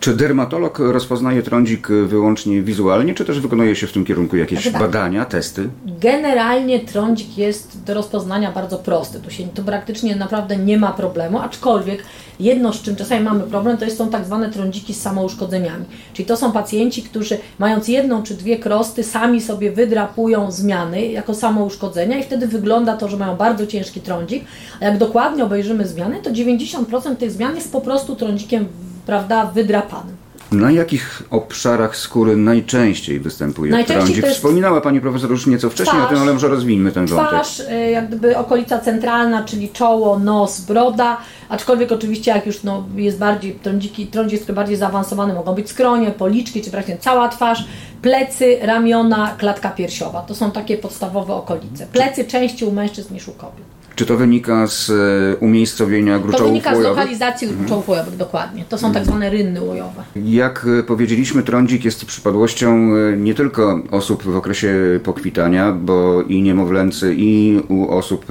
Czy 0.00 0.16
dermatolog 0.16 0.78
rozpoznaje 0.78 1.42
trądzik 1.42 1.88
wyłącznie 1.88 2.62
wizualnie, 2.62 3.14
czy 3.14 3.24
też 3.24 3.40
wykonuje 3.40 3.76
się 3.76 3.86
w 3.86 3.92
tym 3.92 4.04
kierunku 4.04 4.36
jakieś 4.36 4.58
znaczy 4.58 4.72
tak, 4.72 4.82
badania, 4.82 5.24
testy? 5.24 5.68
Generalnie 6.00 6.80
trądzik 6.80 7.38
jest 7.38 7.84
do 7.84 7.94
rozpoznania 7.94 8.52
bardzo 8.52 8.78
prosty. 8.78 9.20
Tu, 9.20 9.30
się, 9.30 9.44
tu 9.44 9.64
praktycznie 9.64 10.16
naprawdę 10.16 10.56
nie 10.56 10.78
ma 10.78 10.92
problemu, 10.92 11.38
aczkolwiek 11.38 12.02
jedno, 12.40 12.72
z 12.72 12.82
czym 12.82 12.96
czasami 12.96 13.24
mamy 13.24 13.40
problem, 13.40 13.76
to 13.76 13.84
jest, 13.84 13.96
są 13.96 14.10
tak 14.10 14.24
zwane 14.24 14.50
trądziki 14.50 14.94
samouszkodzeniami. 15.06 15.84
Czyli 16.12 16.26
to 16.26 16.36
są 16.36 16.52
pacjenci, 16.52 17.02
którzy 17.02 17.38
mając 17.58 17.88
jedną 17.88 18.22
czy 18.22 18.34
dwie 18.34 18.58
krosty, 18.58 19.04
sami 19.04 19.40
sobie 19.40 19.72
wydrapują 19.72 20.50
zmiany 20.50 21.06
jako 21.06 21.34
samouszkodzenia 21.34 22.18
i 22.18 22.22
wtedy 22.22 22.46
wygląda 22.46 22.96
to, 22.96 23.08
że 23.08 23.16
mają 23.16 23.36
bardzo 23.36 23.66
ciężki 23.66 24.00
trądzik. 24.00 24.44
A 24.80 24.84
jak 24.84 24.98
dokładnie 24.98 25.44
obejrzymy 25.44 25.86
zmiany, 25.86 26.22
to 26.22 26.30
90% 26.30 27.16
tych 27.16 27.30
zmian 27.30 27.54
jest 27.54 27.72
po 27.72 27.80
prostu 27.80 28.16
trądzikiem 28.16 28.68
prawda, 29.06 29.46
wydrapanym. 29.46 30.25
Na 30.52 30.70
jakich 30.70 31.22
obszarach 31.30 31.96
skóry 31.96 32.36
najczęściej 32.36 33.20
występuje 33.20 33.72
Najczęściej 33.72 33.96
trądzik? 34.04 34.24
jest- 34.24 34.36
Wspominała 34.36 34.80
Pani 34.80 35.00
profesor 35.00 35.30
już 35.30 35.46
nieco 35.46 35.70
wcześniej 35.70 35.96
o 35.96 36.00
Twarz. 36.00 36.12
tym, 36.14 36.22
ale 36.22 36.32
może 36.32 36.48
rozwijmy 36.48 36.92
ten 36.92 37.06
wątek. 37.06 37.28
Twarz, 37.28 37.60
y, 37.60 37.90
jak 37.90 38.08
gdyby 38.08 38.36
okolica 38.36 38.78
centralna, 38.78 39.44
czyli 39.44 39.68
czoło, 39.68 40.18
nos, 40.18 40.60
broda, 40.60 41.16
aczkolwiek 41.48 41.92
oczywiście 41.92 42.30
jak 42.30 42.46
już 42.46 42.62
no, 42.62 42.84
jest 42.96 43.18
bardziej, 43.18 43.52
trądziki, 43.62 44.06
trądzik 44.06 44.38
jest 44.40 44.52
bardziej 44.52 44.76
zaawansowany, 44.76 45.34
mogą 45.34 45.54
być 45.54 45.70
skronie, 45.70 46.10
policzki, 46.10 46.62
czy 46.62 46.70
praktycznie 46.70 47.00
cała 47.00 47.28
twarz, 47.28 47.64
plecy, 48.02 48.58
ramiona, 48.62 49.34
klatka 49.38 49.70
piersiowa. 49.70 50.20
To 50.22 50.34
są 50.34 50.50
takie 50.50 50.76
podstawowe 50.78 51.34
okolice. 51.34 51.86
Plecy 51.92 52.24
częściej 52.24 52.68
u 52.68 52.72
mężczyzn 52.72 53.14
niż 53.14 53.28
u 53.28 53.32
kobiet. 53.32 53.76
Czy 53.96 54.06
to 54.06 54.16
wynika 54.16 54.66
z 54.66 54.90
e, 54.90 55.36
umiejscowienia 55.36 56.16
To 56.16 56.22
gruczołów 56.22 56.46
wynika 56.46 56.74
z 56.74 56.76
łojowych? 56.76 56.98
lokalizacji 56.98 57.48
gruczołów 57.48 57.88
łojowych, 57.88 58.16
dokładnie. 58.16 58.64
To 58.68 58.78
są 58.78 58.92
tak 58.92 59.04
zwane 59.04 59.30
rynny 59.30 59.60
łojowe. 59.60 60.02
Jak 60.16 60.66
e, 60.80 60.82
powiedzieliśmy, 60.82 61.42
trądzik 61.42 61.84
jest 61.84 62.04
przypadłością 62.04 62.68
e, 62.94 63.16
nie 63.16 63.34
tylko 63.34 63.80
osób 63.90 64.22
w 64.22 64.36
okresie 64.36 65.00
pokwitania, 65.04 65.72
bo 65.72 66.22
i 66.22 66.42
niemowlęcy, 66.42 67.14
i 67.18 67.60
u 67.68 67.88
osób 67.88 68.26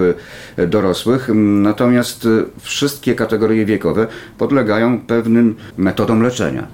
dorosłych. 0.68 1.30
Natomiast 1.36 2.28
wszystkie 2.62 3.16
kategorie 3.16 3.66
wiekowe 3.66 4.08
podlegają 4.38 5.00
pewnym 5.00 5.56
metodom 5.78 6.22
leczenia. 6.22 6.68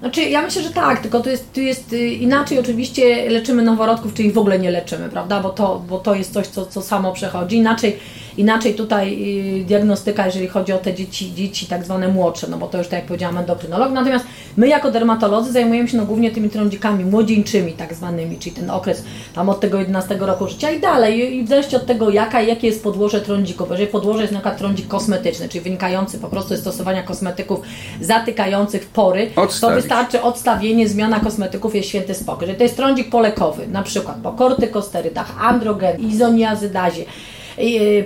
Znaczy, 0.00 0.22
ja 0.22 0.42
myślę, 0.42 0.62
że 0.62 0.70
tak, 0.70 1.00
tylko 1.00 1.20
tu 1.20 1.30
jest, 1.30 1.52
tu 1.52 1.60
jest 1.60 1.92
y, 1.92 2.08
inaczej. 2.08 2.58
Oczywiście 2.58 3.30
leczymy 3.30 3.62
noworodków, 3.62 4.14
czyli 4.14 4.32
w 4.32 4.38
ogóle 4.38 4.58
nie 4.58 4.70
leczymy, 4.70 5.08
prawda? 5.08 5.40
Bo 5.40 5.50
to, 5.50 5.82
bo 5.88 5.98
to 5.98 6.14
jest 6.14 6.32
coś, 6.32 6.46
co, 6.46 6.66
co 6.66 6.82
samo 6.82 7.12
przechodzi. 7.12 7.56
Inaczej, 7.56 7.96
inaczej 8.38 8.74
tutaj 8.74 9.18
y, 9.60 9.64
diagnostyka, 9.64 10.26
jeżeli 10.26 10.48
chodzi 10.48 10.72
o 10.72 10.78
te 10.78 10.94
dzieci, 10.94 11.34
dzieci 11.34 11.66
tak 11.66 11.84
zwane 11.84 12.08
młodsze, 12.08 12.46
no 12.50 12.58
bo 12.58 12.66
to 12.66 12.78
już 12.78 12.86
tak 12.88 12.98
jak 12.98 13.06
powiedziałam, 13.06 13.38
endokrynolog. 13.38 13.92
Natomiast 13.92 14.24
my 14.56 14.68
jako 14.68 14.90
dermatolodzy 14.90 15.52
zajmujemy 15.52 15.88
się 15.88 15.96
no, 15.96 16.04
głównie 16.06 16.30
tymi 16.30 16.50
trądzikami 16.50 17.04
młodzieńczymi, 17.04 17.72
tak 17.72 17.94
zwanymi, 17.94 18.38
czyli 18.38 18.56
ten 18.56 18.70
okres 18.70 19.02
tam 19.34 19.48
od 19.48 19.60
tego 19.60 19.78
11 19.78 20.16
roku 20.20 20.48
życia 20.48 20.70
i 20.70 20.80
dalej. 20.80 21.36
I- 21.36 21.44
w 21.44 21.48
zależności 21.48 21.76
od 21.76 21.86
tego, 21.86 22.10
jaka, 22.10 22.42
jakie 22.42 22.66
jest 22.66 22.82
podłoże 22.82 23.20
trądziku, 23.20 23.66
bo 23.66 23.74
jeżeli 23.74 23.90
podłoże 23.90 24.20
jest 24.22 24.32
na 24.32 24.38
przykład 24.38 24.58
trądzik 24.58 24.88
kosmetyczny, 24.88 25.48
czyli 25.48 25.60
wynikający 25.64 26.18
po 26.18 26.28
prostu 26.28 26.48
ze 26.48 26.56
stosowania 26.56 27.02
kosmetyków 27.02 27.60
zatykających 28.00 28.86
pory, 28.86 29.30
to 29.34 29.42
Odstawić. 29.42 29.76
wystarczy 29.76 30.22
odstawienie, 30.22 30.88
zmiana 30.88 31.20
kosmetyków 31.20 31.74
jest 31.74 31.88
święty 31.88 32.14
spokój. 32.14 32.40
Jeżeli 32.42 32.58
to 32.58 32.62
jest 32.64 32.76
trądzik 32.76 33.10
polekowy, 33.10 33.66
na 33.66 33.82
przykład 33.82 34.16
po 34.22 34.32
kortykosterydach, 34.32 35.34
androgen, 35.40 36.00
izoniazydazie, 36.00 37.04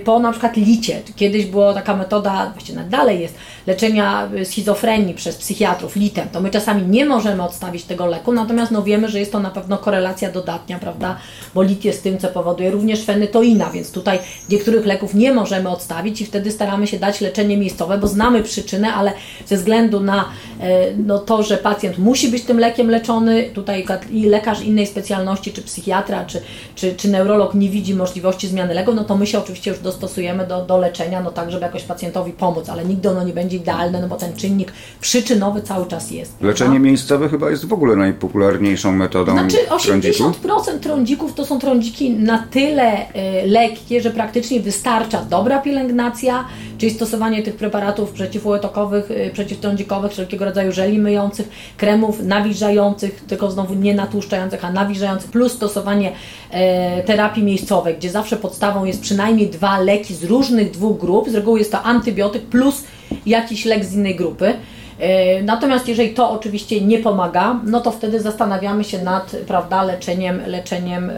po 0.03 0.19
na 0.19 0.31
przykład 0.31 0.57
licie. 0.57 1.01
Kiedyś 1.15 1.45
była 1.45 1.73
taka 1.73 1.95
metoda, 1.95 2.51
właściwie 2.53 2.83
dalej 2.83 3.19
jest, 3.21 3.35
leczenia 3.67 4.29
schizofrenii 4.43 5.13
przez 5.13 5.35
psychiatrów 5.37 5.95
litem. 5.95 6.29
To 6.29 6.41
my 6.41 6.49
czasami 6.49 6.87
nie 6.87 7.05
możemy 7.05 7.43
odstawić 7.43 7.83
tego 7.83 8.05
leku, 8.05 8.33
natomiast 8.33 8.71
no 8.71 8.83
wiemy, 8.83 9.09
że 9.09 9.19
jest 9.19 9.31
to 9.31 9.39
na 9.39 9.49
pewno 9.49 9.77
korelacja 9.77 10.31
dodatnia, 10.31 10.79
prawda? 10.79 11.17
Bo 11.55 11.63
lit 11.63 11.85
jest 11.85 12.03
tym, 12.03 12.17
co 12.17 12.27
powoduje 12.27 12.71
również 12.71 13.05
fenytoina, 13.05 13.69
więc 13.69 13.91
tutaj 13.91 14.19
niektórych 14.49 14.85
leków 14.85 15.13
nie 15.13 15.33
możemy 15.33 15.69
odstawić 15.69 16.21
i 16.21 16.25
wtedy 16.25 16.51
staramy 16.51 16.87
się 16.87 16.99
dać 16.99 17.21
leczenie 17.21 17.57
miejscowe, 17.57 17.97
bo 17.97 18.07
znamy 18.07 18.43
przyczynę, 18.43 18.93
ale 18.93 19.13
ze 19.45 19.57
względu 19.57 19.99
na 19.99 20.25
e, 20.59 20.93
no, 20.97 21.19
to, 21.19 21.43
że 21.43 21.57
pacjent 21.57 21.97
musi 21.97 22.27
być 22.29 22.43
tym 22.43 22.59
lekiem 22.59 22.89
leczony, 22.89 23.49
tutaj 23.53 23.85
i 24.11 24.25
lekarz 24.25 24.61
innej 24.61 24.87
specjalności, 24.87 25.51
czy 25.51 25.61
psychiatra, 25.61 26.25
czy, 26.25 26.41
czy, 26.75 26.95
czy 26.95 27.09
neurolog 27.09 27.53
nie 27.53 27.69
widzi 27.69 27.95
możliwości 27.95 28.47
zmiany 28.47 28.73
leku, 28.73 28.93
no 28.93 29.03
to 29.03 29.17
my 29.17 29.27
się 29.27 29.39
oczywiście 29.43 29.71
już 29.71 29.79
dostosujemy 29.79 30.47
do, 30.47 30.65
do 30.65 30.77
leczenia, 30.77 31.21
no 31.21 31.31
tak, 31.31 31.51
żeby 31.51 31.65
jakoś 31.65 31.83
pacjentowi 31.83 32.31
pomóc, 32.31 32.69
ale 32.69 32.85
nigdy 32.85 33.09
ono 33.09 33.23
nie 33.23 33.33
będzie 33.33 33.57
idealne, 33.57 34.01
no 34.01 34.07
bo 34.07 34.15
ten 34.15 34.35
czynnik 34.35 34.73
przyczynowy 35.01 35.61
cały 35.61 35.85
czas 35.85 36.11
jest. 36.11 36.41
Leczenie 36.41 36.79
miejscowe 36.79 37.29
chyba 37.29 37.49
jest 37.49 37.65
w 37.65 37.73
ogóle 37.73 37.95
najpopularniejszą 37.95 38.91
metodą 38.91 39.31
Znaczy 39.31 39.57
trądziku. 39.85 40.23
80% 40.23 40.79
trądzików 40.79 41.33
to 41.33 41.45
są 41.45 41.59
trądziki 41.59 42.09
na 42.09 42.47
tyle 42.51 43.01
y, 43.01 43.47
lekkie, 43.47 44.01
że 44.01 44.11
praktycznie 44.11 44.59
wystarcza 44.59 45.25
dobra 45.29 45.61
pielęgnacja, 45.61 46.45
czyli 46.77 46.91
stosowanie 46.91 47.43
tych 47.43 47.55
preparatów 47.55 48.11
przeciwłotokowych, 48.11 49.11
y, 49.11 49.31
przeciwtrądzikowych, 49.33 50.11
wszelkiego 50.11 50.45
rodzaju 50.45 50.71
żeli 50.71 50.99
myjących, 50.99 51.49
kremów 51.77 52.23
nawilżających, 52.23 53.23
tylko 53.27 53.51
znowu 53.51 53.73
nie 53.73 53.95
natłuszczających, 53.95 54.65
a 54.65 54.71
nawilżających, 54.71 55.31
plus 55.31 55.53
stosowanie 55.53 56.11
terapii 57.05 57.43
miejscowej, 57.43 57.95
gdzie 57.95 58.09
zawsze 58.09 58.37
podstawą 58.37 58.85
jest 58.85 59.01
przynajmniej 59.01 59.49
dwa 59.49 59.79
leki 59.79 60.15
z 60.15 60.23
różnych 60.23 60.71
dwóch 60.71 60.99
grup, 60.99 61.29
z 61.29 61.35
reguły 61.35 61.59
jest 61.59 61.71
to 61.71 61.81
antybiotyk 61.83 62.43
plus 62.43 62.83
jakiś 63.25 63.65
lek 63.65 63.85
z 63.85 63.93
innej 63.93 64.15
grupy. 64.15 64.53
E, 64.99 65.43
Natomiast 65.43 65.87
jeżeli 65.87 66.13
to 66.13 66.31
oczywiście 66.31 66.81
nie 66.81 66.99
pomaga, 66.99 67.59
no 67.65 67.81
to 67.81 67.91
wtedy 67.91 68.21
zastanawiamy 68.21 68.83
się 68.83 69.03
nad 69.03 69.35
prawda, 69.47 69.83
leczeniem, 69.83 70.41
leczeniem 70.47 71.09
e, 71.09 71.13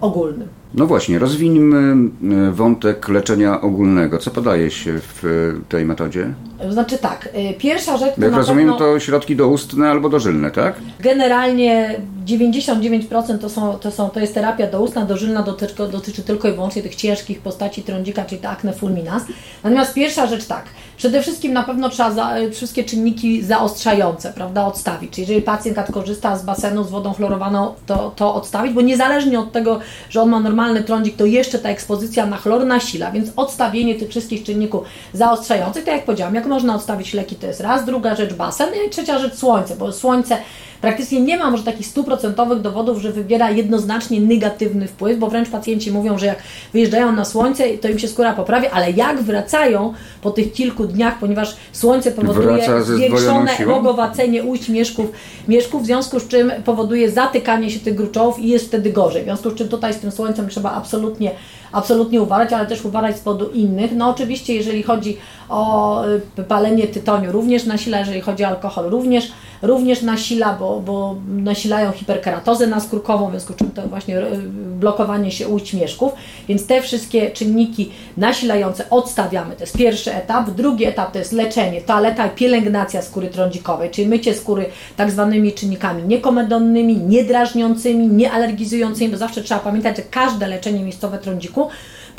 ogólnym. 0.00 0.59
No 0.74 0.86
właśnie, 0.86 1.18
rozwiniemy 1.18 2.10
e, 2.48 2.50
wątek 2.50 3.08
leczenia 3.08 3.60
ogólnego. 3.60 4.18
Co 4.18 4.30
podaje 4.30 4.70
się 4.70 5.00
w 5.00 5.24
e, 5.24 5.68
tej 5.68 5.84
metodzie? 5.84 6.34
Znaczy 6.70 6.98
tak, 6.98 7.28
e, 7.32 7.54
pierwsza 7.54 7.96
rzecz 7.96 8.14
to 8.14 8.20
Jak 8.20 8.34
rozumiem, 8.34 8.68
pewno 8.68 8.78
to 8.78 9.00
środki 9.00 9.36
doustne 9.36 9.90
albo 9.90 10.08
dożylne, 10.08 10.50
tak? 10.50 10.74
generalnie 11.00 12.00
99% 12.26 13.38
to, 13.38 13.48
są, 13.48 13.78
to, 13.78 13.90
są, 13.90 14.10
to 14.10 14.20
jest 14.20 14.34
terapia 14.34 14.66
doustna, 14.66 15.04
dożylna 15.04 15.42
dotyczy, 15.42 15.74
dotyczy 15.92 16.22
tylko 16.22 16.48
i 16.48 16.52
wyłącznie 16.52 16.82
tych 16.82 16.94
ciężkich 16.94 17.40
postaci 17.40 17.82
trądzika, 17.82 18.24
czyli 18.24 18.40
to 18.40 18.48
acne 18.48 18.72
fulminas. 18.72 19.22
Natomiast 19.64 19.94
pierwsza 19.94 20.26
rzecz 20.26 20.46
tak, 20.46 20.64
przede 20.96 21.22
wszystkim 21.22 21.52
na 21.52 21.62
pewno 21.62 21.88
trzeba 21.88 22.10
za, 22.10 22.34
wszystkie 22.52 22.84
czynniki 22.84 23.42
zaostrzające, 23.42 24.32
prawda, 24.32 24.66
odstawić. 24.66 25.10
Czyli 25.10 25.22
jeżeli 25.22 25.42
pacjent 25.42 25.78
korzysta 25.92 26.36
z 26.36 26.44
basenu 26.44 26.84
z 26.84 26.90
wodą 26.90 27.12
chlorowaną, 27.12 27.74
to, 27.86 28.12
to 28.16 28.34
odstawić, 28.34 28.72
bo 28.72 28.80
niezależnie 28.80 29.40
od 29.40 29.52
tego, 29.52 29.80
że 30.10 30.22
on 30.22 30.30
ma 30.30 30.40
normalny 30.60 30.84
trądzik, 30.84 31.16
to 31.16 31.26
jeszcze 31.26 31.58
ta 31.58 31.68
ekspozycja 31.68 32.26
na 32.26 32.36
chlor 32.36 32.66
nasila, 32.66 33.10
więc 33.12 33.30
odstawienie 33.36 33.94
tych 33.94 34.10
wszystkich 34.10 34.42
czynników 34.42 34.84
zaostrzających, 35.12 35.84
tak 35.84 35.94
jak 35.94 36.04
powiedziałam, 36.04 36.34
jak 36.34 36.46
można 36.46 36.74
odstawić 36.74 37.14
leki, 37.14 37.36
to 37.36 37.46
jest 37.46 37.60
raz, 37.60 37.84
druga 37.84 38.16
rzecz 38.16 38.34
basen 38.34 38.68
i 38.86 38.90
trzecia 38.90 39.18
rzecz 39.18 39.34
słońce, 39.34 39.76
bo 39.76 39.92
słońce 39.92 40.36
praktycznie 40.80 41.20
nie 41.20 41.36
ma 41.36 41.50
może 41.50 41.62
takich 41.62 41.86
stuprocentowych 41.86 42.60
dowodów, 42.60 42.98
że 42.98 43.12
wybiera 43.12 43.50
jednoznacznie 43.50 44.20
negatywny 44.20 44.88
wpływ, 44.88 45.18
bo 45.18 45.26
wręcz 45.30 45.48
pacjenci 45.48 45.92
mówią, 45.92 46.18
że 46.18 46.26
jak 46.26 46.42
wyjeżdżają 46.72 47.12
na 47.12 47.24
słońce, 47.24 47.68
to 47.68 47.88
im 47.88 47.98
się 47.98 48.08
skóra 48.08 48.32
poprawia, 48.32 48.70
ale 48.70 48.90
jak 48.90 49.22
wracają 49.22 49.92
po 50.22 50.30
tych 50.30 50.52
kilku 50.52 50.86
dniach, 50.86 51.18
ponieważ 51.18 51.56
słońce 51.72 52.12
powoduje 52.12 52.82
zwiększone 52.82 53.56
rogowacenie 53.64 54.44
ujść 54.44 54.68
mieszków, 54.68 55.06
mieszków, 55.48 55.82
w 55.82 55.86
związku 55.86 56.20
z 56.20 56.28
czym 56.28 56.52
powoduje 56.64 57.10
zatykanie 57.10 57.70
się 57.70 57.80
tych 57.80 57.94
gruczołów 57.94 58.38
i 58.38 58.48
jest 58.48 58.66
wtedy 58.66 58.92
gorzej. 58.92 59.22
W 59.22 59.24
związku 59.24 59.50
z 59.50 59.54
czym 59.54 59.68
tutaj 59.68 59.94
z 59.94 59.98
tym 59.98 60.10
słońcem 60.10 60.48
trzeba 60.48 60.72
absolutnie, 60.72 61.30
absolutnie 61.72 62.22
uważać, 62.22 62.52
ale 62.52 62.66
też 62.66 62.84
uważać 62.84 63.16
z 63.16 63.20
powodu 63.20 63.50
innych. 63.50 63.90
No 63.96 64.08
oczywiście, 64.08 64.54
jeżeli 64.54 64.82
chodzi 64.82 65.16
o 65.50 66.04
y, 66.38 66.44
palenie 66.44 66.86
tytoniu, 66.86 67.32
również 67.32 67.64
nasila, 67.64 67.98
jeżeli 67.98 68.20
chodzi 68.20 68.44
o 68.44 68.48
alkohol, 68.48 68.90
również, 68.90 69.32
również 69.62 70.02
nasila, 70.02 70.52
bo, 70.54 70.80
bo 70.80 71.16
nasilają 71.28 71.92
hiperkeratozę 71.92 72.66
naskórkową, 72.66 73.28
w 73.28 73.30
związku 73.30 73.52
z 73.52 73.56
czym 73.56 73.70
to 73.70 73.82
właśnie 73.82 74.18
y, 74.18 74.36
blokowanie 74.80 75.30
się 75.30 75.48
ujść 75.48 75.74
mieszków, 75.74 76.12
więc 76.48 76.66
te 76.66 76.82
wszystkie 76.82 77.30
czynniki 77.30 77.90
nasilające 78.16 78.90
odstawiamy. 78.90 79.56
To 79.56 79.60
jest 79.60 79.78
pierwszy 79.78 80.14
etap. 80.14 80.50
Drugi 80.50 80.84
etap 80.84 81.12
to 81.12 81.18
jest 81.18 81.32
leczenie, 81.32 81.80
toaleta 81.80 82.26
i 82.26 82.30
pielęgnacja 82.30 83.02
skóry 83.02 83.28
trądzikowej, 83.28 83.90
czyli 83.90 84.08
mycie 84.08 84.34
skóry 84.34 84.66
tak 84.96 85.10
zwanymi 85.10 85.52
czynnikami 85.52 86.02
niekomedonnymi, 86.02 86.96
niedrażniącymi, 86.96 88.06
niealergizującymi, 88.08 89.10
bo 89.10 89.16
zawsze 89.16 89.42
trzeba 89.42 89.60
pamiętać, 89.60 89.96
że 89.96 90.02
każde 90.02 90.48
leczenie 90.48 90.84
miejscowe 90.84 91.18
trądziku 91.18 91.68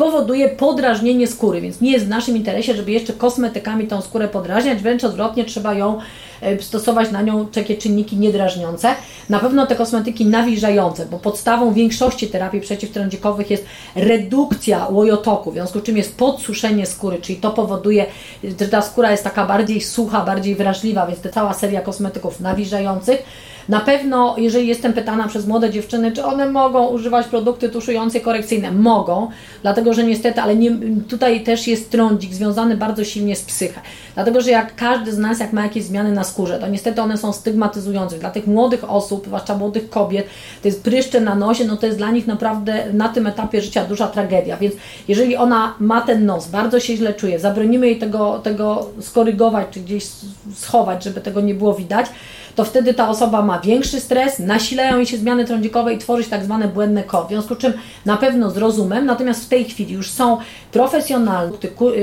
powoduje 0.01 0.49
podrażnienie 0.49 1.27
skóry, 1.27 1.61
więc 1.61 1.81
nie 1.81 1.91
jest 1.91 2.05
w 2.05 2.09
naszym 2.09 2.37
interesie, 2.37 2.75
żeby 2.75 2.91
jeszcze 2.91 3.13
kosmetykami 3.13 3.87
tą 3.87 4.01
skórę 4.01 4.27
podrażniać, 4.27 4.81
wręcz 4.81 5.03
odwrotnie 5.03 5.45
trzeba 5.45 5.73
ją 5.73 5.99
e, 6.41 6.61
stosować 6.61 7.11
na 7.11 7.21
nią 7.21 7.47
takie 7.47 7.77
czynniki 7.77 8.17
niedrażniące. 8.17 8.95
Na 9.29 9.39
pewno 9.39 9.65
te 9.65 9.75
kosmetyki 9.75 10.25
nawilżające, 10.25 11.05
bo 11.05 11.19
podstawą 11.19 11.73
większości 11.73 12.27
terapii 12.27 12.61
przeciwtrądzikowych 12.61 13.51
jest 13.51 13.65
redukcja 13.95 14.87
łojotoku, 14.87 15.51
w 15.51 15.53
związku 15.53 15.79
z 15.79 15.83
czym 15.83 15.97
jest 15.97 16.17
podsuszenie 16.17 16.85
skóry, 16.85 17.21
czyli 17.21 17.39
to 17.39 17.51
powoduje, 17.51 18.05
że 18.43 18.67
ta 18.67 18.81
skóra 18.81 19.11
jest 19.11 19.23
taka 19.23 19.45
bardziej 19.45 19.81
sucha, 19.81 20.25
bardziej 20.25 20.55
wrażliwa, 20.55 21.07
więc 21.07 21.21
to 21.21 21.29
cała 21.29 21.53
seria 21.53 21.81
kosmetyków 21.81 22.39
nawilżających. 22.39 23.23
Na 23.69 23.79
pewno, 23.79 24.35
jeżeli 24.37 24.67
jestem 24.67 24.93
pytana 24.93 25.27
przez 25.27 25.47
młode 25.47 25.69
dziewczyny, 25.69 26.11
czy 26.11 26.25
one 26.25 26.49
mogą 26.49 26.87
używać 26.87 27.27
produkty 27.27 27.69
tuszujące 27.69 28.19
korekcyjne, 28.19 28.71
mogą, 28.71 29.27
dlatego 29.61 29.93
że 29.93 30.03
niestety, 30.03 30.41
ale 30.41 30.55
nie, 30.55 30.71
tutaj 31.09 31.43
też 31.43 31.67
jest 31.67 31.91
trądzik 31.91 32.33
związany 32.33 32.77
bardzo 32.77 33.03
silnie 33.03 33.35
z 33.35 33.41
psychę. 33.41 33.81
Dlatego, 34.15 34.41
że 34.41 34.51
jak 34.51 34.75
każdy 34.75 35.11
z 35.11 35.17
nas, 35.17 35.39
jak 35.39 35.53
ma 35.53 35.63
jakieś 35.63 35.83
zmiany 35.83 36.11
na 36.11 36.23
skórze, 36.23 36.59
to 36.59 36.67
niestety 36.67 37.01
one 37.01 37.17
są 37.17 37.33
stygmatyzujące. 37.33 38.19
Dla 38.19 38.31
tych 38.31 38.47
młodych 38.47 38.91
osób, 38.91 39.25
zwłaszcza 39.25 39.57
młodych 39.57 39.89
kobiet, 39.89 40.27
to 40.61 40.67
jest 40.67 40.83
pryszcze 40.83 41.21
na 41.21 41.35
nosie, 41.35 41.65
no 41.65 41.77
to 41.77 41.85
jest 41.85 41.97
dla 41.97 42.11
nich 42.11 42.27
naprawdę 42.27 42.85
na 42.93 43.09
tym 43.09 43.27
etapie 43.27 43.61
życia 43.61 43.85
duża 43.85 44.07
tragedia. 44.07 44.57
Więc 44.57 44.73
jeżeli 45.07 45.35
ona 45.35 45.75
ma 45.79 46.01
ten 46.01 46.25
nos, 46.25 46.47
bardzo 46.47 46.79
się 46.79 46.97
źle 46.97 47.13
czuje, 47.13 47.39
zabronimy 47.39 47.87
jej 47.87 47.99
tego, 47.99 48.39
tego 48.39 48.89
skorygować, 49.01 49.67
czy 49.71 49.79
gdzieś 49.79 50.07
schować, 50.55 51.03
żeby 51.03 51.21
tego 51.21 51.41
nie 51.41 51.55
było 51.55 51.73
widać, 51.73 52.05
to 52.55 52.65
wtedy 52.65 52.93
ta 52.93 53.09
osoba 53.09 53.41
ma 53.41 53.59
większy 53.59 53.99
stres, 53.99 54.39
nasilają 54.39 54.97
jej 54.97 55.05
się 55.05 55.17
zmiany 55.17 55.45
trądzikowe 55.45 55.93
i 55.93 55.97
tworzy 55.97 56.23
się 56.23 56.29
tak 56.29 56.43
zwane 56.43 56.67
błędne 56.67 57.03
koło. 57.03 57.25
W 57.25 57.29
związku 57.29 57.55
z 57.55 57.57
czym 57.57 57.73
na 58.05 58.17
pewno 58.17 58.49
z 58.49 58.57
rozumem, 58.57 59.05
natomiast 59.05 59.45
w 59.45 59.49
tej 59.49 59.65
chwili 59.65 59.93
już 59.93 60.09
są 60.09 60.37
profesjonalne 60.71 61.57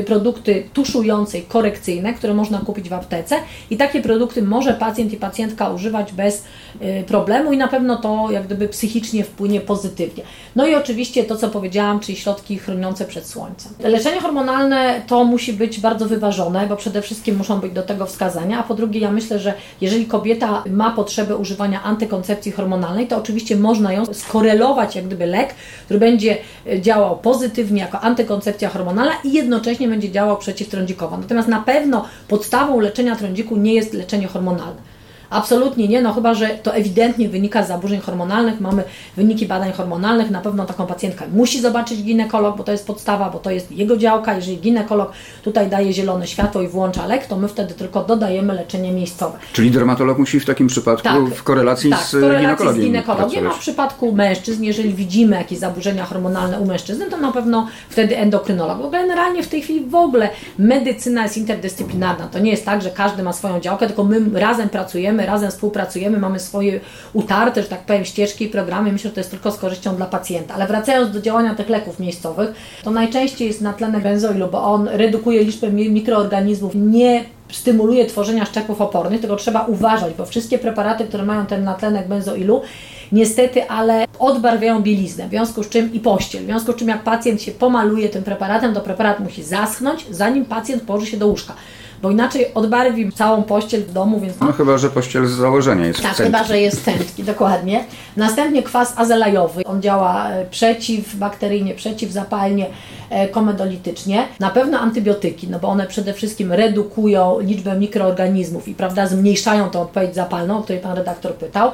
produkty 0.06 0.68
tuszujące 0.74 1.38
i 1.38 1.42
korekcyjne, 1.42 2.14
które 2.14 2.34
można 2.34 2.58
kupić 2.58 2.88
w 2.88 2.92
aptece 2.92 3.36
i 3.70 3.76
takie 3.76 4.02
produkty 4.02 4.42
może 4.42 4.74
pacjent 4.74 5.12
i 5.12 5.16
pacjentka 5.16 5.70
używać 5.70 6.12
bez 6.12 6.44
y, 6.82 7.04
problemu 7.06 7.52
i 7.52 7.56
na 7.56 7.68
pewno 7.68 7.96
to 7.96 8.30
jak 8.30 8.46
gdyby 8.46 8.68
psychicznie 8.68 9.24
wpłynie 9.24 9.60
pozytywnie. 9.60 10.22
No 10.56 10.66
i 10.66 10.74
oczywiście 10.74 11.24
to, 11.24 11.36
co 11.36 11.48
powiedziałam, 11.48 12.00
czyli 12.00 12.18
środki 12.18 12.58
chroniące 12.58 13.04
przed 13.04 13.26
słońcem. 13.26 13.72
Leczenie 13.80 14.20
hormonalne 14.20 15.02
to 15.06 15.24
musi 15.24 15.52
być 15.52 15.80
bardzo 15.80 16.06
wyważone, 16.06 16.66
bo 16.66 16.76
przede 16.76 17.02
wszystkim 17.02 17.36
muszą 17.36 17.60
być 17.60 17.72
do 17.72 17.82
tego 17.82 18.06
wskazania, 18.06 18.58
a 18.58 18.62
po 18.62 18.74
drugie 18.74 19.00
ja 19.00 19.10
myślę, 19.10 19.38
że 19.38 19.54
jeżeli 19.80 20.06
kobieta 20.06 20.37
ma 20.70 20.90
potrzebę 20.90 21.36
używania 21.36 21.82
antykoncepcji 21.82 22.52
hormonalnej, 22.52 23.06
to 23.06 23.16
oczywiście 23.16 23.56
można 23.56 23.92
ją 23.92 24.06
skorelować 24.14 24.96
jak 24.96 25.06
gdyby 25.06 25.26
lek, 25.26 25.54
który 25.84 26.00
będzie 26.00 26.36
e, 26.66 26.80
działał 26.80 27.16
pozytywnie 27.16 27.80
jako 27.80 28.00
antykoncepcja 28.00 28.68
hormonalna 28.68 29.12
i 29.24 29.32
jednocześnie 29.32 29.88
będzie 29.88 30.10
działał 30.10 30.36
przeciwtrądzikowo. 30.36 31.18
Natomiast 31.18 31.48
na 31.48 31.60
pewno 31.60 32.04
podstawą 32.28 32.80
leczenia 32.80 33.16
trądziku 33.16 33.56
nie 33.56 33.74
jest 33.74 33.94
leczenie 33.94 34.26
hormonalne. 34.28 34.97
Absolutnie 35.30 35.88
nie, 35.88 36.02
no 36.02 36.12
chyba, 36.12 36.34
że 36.34 36.48
to 36.48 36.74
ewidentnie 36.74 37.28
wynika 37.28 37.62
z 37.62 37.68
zaburzeń 37.68 38.00
hormonalnych, 38.00 38.60
mamy 38.60 38.84
wyniki 39.16 39.46
badań 39.46 39.72
hormonalnych, 39.72 40.30
na 40.30 40.40
pewno 40.40 40.64
taką 40.66 40.86
pacjentkę 40.86 41.24
musi 41.32 41.60
zobaczyć 41.60 42.02
ginekolog, 42.02 42.56
bo 42.56 42.64
to 42.64 42.72
jest 42.72 42.86
podstawa, 42.86 43.30
bo 43.30 43.38
to 43.38 43.50
jest 43.50 43.72
jego 43.72 43.96
działka, 43.96 44.34
jeżeli 44.34 44.58
ginekolog 44.58 45.12
tutaj 45.42 45.70
daje 45.70 45.92
zielone 45.92 46.26
światło 46.26 46.62
i 46.62 46.68
włącza 46.68 47.06
lek, 47.06 47.26
to 47.26 47.36
my 47.36 47.48
wtedy 47.48 47.74
tylko 47.74 48.04
dodajemy 48.04 48.54
leczenie 48.54 48.92
miejscowe. 48.92 49.38
Czyli 49.52 49.70
dermatolog 49.70 50.18
musi 50.18 50.40
w 50.40 50.44
takim 50.44 50.66
przypadku 50.66 51.04
tak, 51.04 51.34
w 51.34 51.42
korelacji 51.42 51.90
tak, 51.90 52.00
z 52.00 52.14
w 52.14 52.20
korelacji 52.20 52.40
ginekologiem, 52.40 52.82
z 52.82 52.86
ginekologiem 52.86 53.46
a 53.46 53.50
w 53.50 53.58
przypadku 53.58 54.12
mężczyzn, 54.12 54.62
jeżeli 54.62 54.94
widzimy 54.94 55.36
jakieś 55.36 55.58
zaburzenia 55.58 56.04
hormonalne 56.04 56.60
u 56.60 56.66
mężczyzn, 56.66 57.02
to 57.10 57.16
na 57.16 57.32
pewno 57.32 57.66
wtedy 57.88 58.16
endokrynolog. 58.16 58.78
Bo 58.78 58.90
generalnie 58.90 59.42
w 59.42 59.48
tej 59.48 59.62
chwili 59.62 59.80
w 59.80 59.94
ogóle 59.94 60.30
medycyna 60.58 61.22
jest 61.22 61.36
interdyscyplinarna. 61.36 62.26
To 62.26 62.38
nie 62.38 62.50
jest 62.50 62.64
tak, 62.64 62.82
że 62.82 62.90
każdy 62.90 63.22
ma 63.22 63.32
swoją 63.32 63.60
działkę, 63.60 63.86
tylko 63.86 64.04
my 64.04 64.40
razem 64.40 64.68
pracujemy 64.68 65.17
my 65.18 65.26
razem 65.26 65.50
współpracujemy, 65.50 66.18
mamy 66.18 66.40
swoje 66.40 66.80
utarte, 67.12 67.62
że 67.62 67.68
tak 67.68 67.80
powiem, 67.80 68.04
ścieżki 68.04 68.44
i 68.44 68.48
programy. 68.48 68.92
Myślę, 68.92 69.10
że 69.10 69.14
to 69.14 69.20
jest 69.20 69.30
tylko 69.30 69.52
z 69.52 69.56
korzyścią 69.58 69.96
dla 69.96 70.06
pacjenta. 70.06 70.54
Ale 70.54 70.66
wracając 70.66 71.10
do 71.10 71.20
działania 71.20 71.54
tych 71.54 71.68
leków 71.68 72.00
miejscowych, 72.00 72.52
to 72.84 72.90
najczęściej 72.90 73.48
jest 73.48 73.60
natlenek 73.60 74.02
benzoilu, 74.02 74.48
bo 74.48 74.62
on 74.62 74.88
redukuje 74.88 75.44
liczbę 75.44 75.70
mikroorganizmów, 75.70 76.72
nie 76.74 77.24
stymuluje 77.52 78.06
tworzenia 78.06 78.44
szczepów 78.44 78.80
opornych, 78.80 79.20
tylko 79.20 79.36
trzeba 79.36 79.64
uważać, 79.64 80.14
bo 80.14 80.26
wszystkie 80.26 80.58
preparaty, 80.58 81.04
które 81.04 81.24
mają 81.24 81.46
ten 81.46 81.64
natlenek 81.64 82.08
benzoilu, 82.08 82.62
niestety, 83.12 83.68
ale 83.68 84.06
odbarwiają 84.18 84.82
bieliznę, 84.82 85.26
w 85.26 85.30
związku 85.30 85.62
z 85.62 85.68
czym 85.68 85.92
i 85.92 86.00
pościel, 86.00 86.42
w 86.42 86.46
związku 86.46 86.72
z 86.72 86.76
czym 86.76 86.88
jak 86.88 87.02
pacjent 87.02 87.42
się 87.42 87.52
pomaluje 87.52 88.08
tym 88.08 88.22
preparatem, 88.22 88.74
to 88.74 88.80
preparat 88.80 89.20
musi 89.20 89.42
zaschnąć, 89.42 90.06
zanim 90.10 90.44
pacjent 90.44 90.82
położy 90.82 91.06
się 91.06 91.16
do 91.16 91.26
łóżka 91.26 91.54
bo 92.02 92.10
inaczej 92.10 92.54
odbarwi 92.54 93.12
całą 93.12 93.42
pościel 93.42 93.82
w 93.82 93.92
domu, 93.92 94.20
więc... 94.20 94.40
No 94.40 94.52
chyba, 94.52 94.78
że 94.78 94.90
pościel 94.90 95.26
z 95.26 95.30
założenia 95.30 95.86
jest 95.86 96.02
Tak, 96.02 96.16
chyba, 96.16 96.44
że 96.44 96.60
jest 96.60 96.84
tętki, 96.84 97.24
dokładnie. 97.24 97.84
Następnie 98.16 98.62
kwas 98.62 98.92
azelajowy. 98.96 99.62
On 99.64 99.82
działa 99.82 100.30
e, 100.30 100.46
przeciwbakteryjnie, 100.46 101.74
przeciwzapalnie, 101.74 102.66
e, 103.10 103.28
komedolitycznie. 103.28 104.28
Na 104.40 104.50
pewno 104.50 104.78
antybiotyki, 104.78 105.48
no 105.48 105.58
bo 105.58 105.68
one 105.68 105.86
przede 105.86 106.12
wszystkim 106.12 106.52
redukują 106.52 107.40
liczbę 107.40 107.78
mikroorganizmów 107.78 108.68
i 108.68 108.74
prawda, 108.74 109.06
zmniejszają 109.06 109.70
tą 109.70 109.80
odpowiedź 109.80 110.14
zapalną, 110.14 110.58
o 110.58 110.62
której 110.62 110.82
Pan 110.82 110.96
redaktor 110.96 111.34
pytał. 111.34 111.70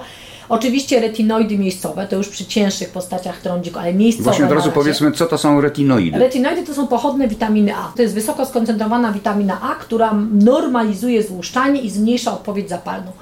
Oczywiście 0.49 1.01
retinoidy 1.01 1.59
miejscowe, 1.59 2.07
to 2.07 2.17
już 2.17 2.29
przy 2.29 2.45
cięższych 2.45 2.91
postaciach 2.91 3.41
trądziku, 3.41 3.79
ale 3.79 3.95
miejscowe. 3.95 4.25
Właśnie 4.25 4.45
od 4.45 4.53
razu 4.53 4.73
powiedzmy, 4.73 5.13
co 5.13 5.27
to 5.27 5.39
są 5.39 5.61
retinoidy. 5.61 6.19
Retinoidy 6.19 6.63
to 6.63 6.75
są 6.75 6.87
pochodne 6.87 7.29
witaminy 7.29 7.75
A. 7.75 7.93
To 7.97 8.03
jest 8.03 8.15
wysoko 8.15 8.47
skoncentrowana 8.47 9.13
witamina 9.13 9.61
A, 9.63 9.75
która 9.75 10.15
normalizuje 10.33 11.23
złuszczanie 11.23 11.81
i 11.81 11.91
zmniejsza 11.91 12.33
odpowiedź 12.33 12.69
zapalną. 12.69 13.13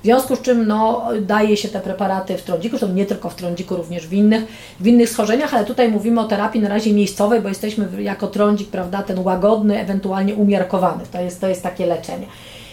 W 0.00 0.04
związku 0.04 0.36
z 0.36 0.40
czym 0.42 0.66
no, 0.66 1.08
daje 1.20 1.56
się 1.56 1.68
te 1.68 1.80
preparaty 1.80 2.38
w 2.38 2.42
trądziku, 2.42 2.78
zresztą 2.78 2.96
nie 2.96 3.06
tylko 3.06 3.30
w 3.30 3.34
trądziku, 3.34 3.76
również 3.76 4.06
w 4.06 4.12
innych, 4.12 4.44
w 4.80 4.86
innych 4.86 5.08
schorzeniach, 5.10 5.54
ale 5.54 5.64
tutaj 5.64 5.88
mówimy 5.88 6.20
o 6.20 6.24
terapii 6.24 6.60
na 6.60 6.68
razie 6.68 6.92
miejscowej, 6.92 7.40
bo 7.40 7.48
jesteśmy 7.48 7.88
jako 8.02 8.26
trądzik, 8.26 8.68
prawda, 8.68 9.02
ten 9.02 9.18
łagodny, 9.18 9.80
ewentualnie 9.80 10.34
umiarkowany. 10.34 11.04
To 11.12 11.20
jest, 11.20 11.40
to 11.40 11.48
jest 11.48 11.62
takie 11.62 11.86
leczenie. 11.86 12.26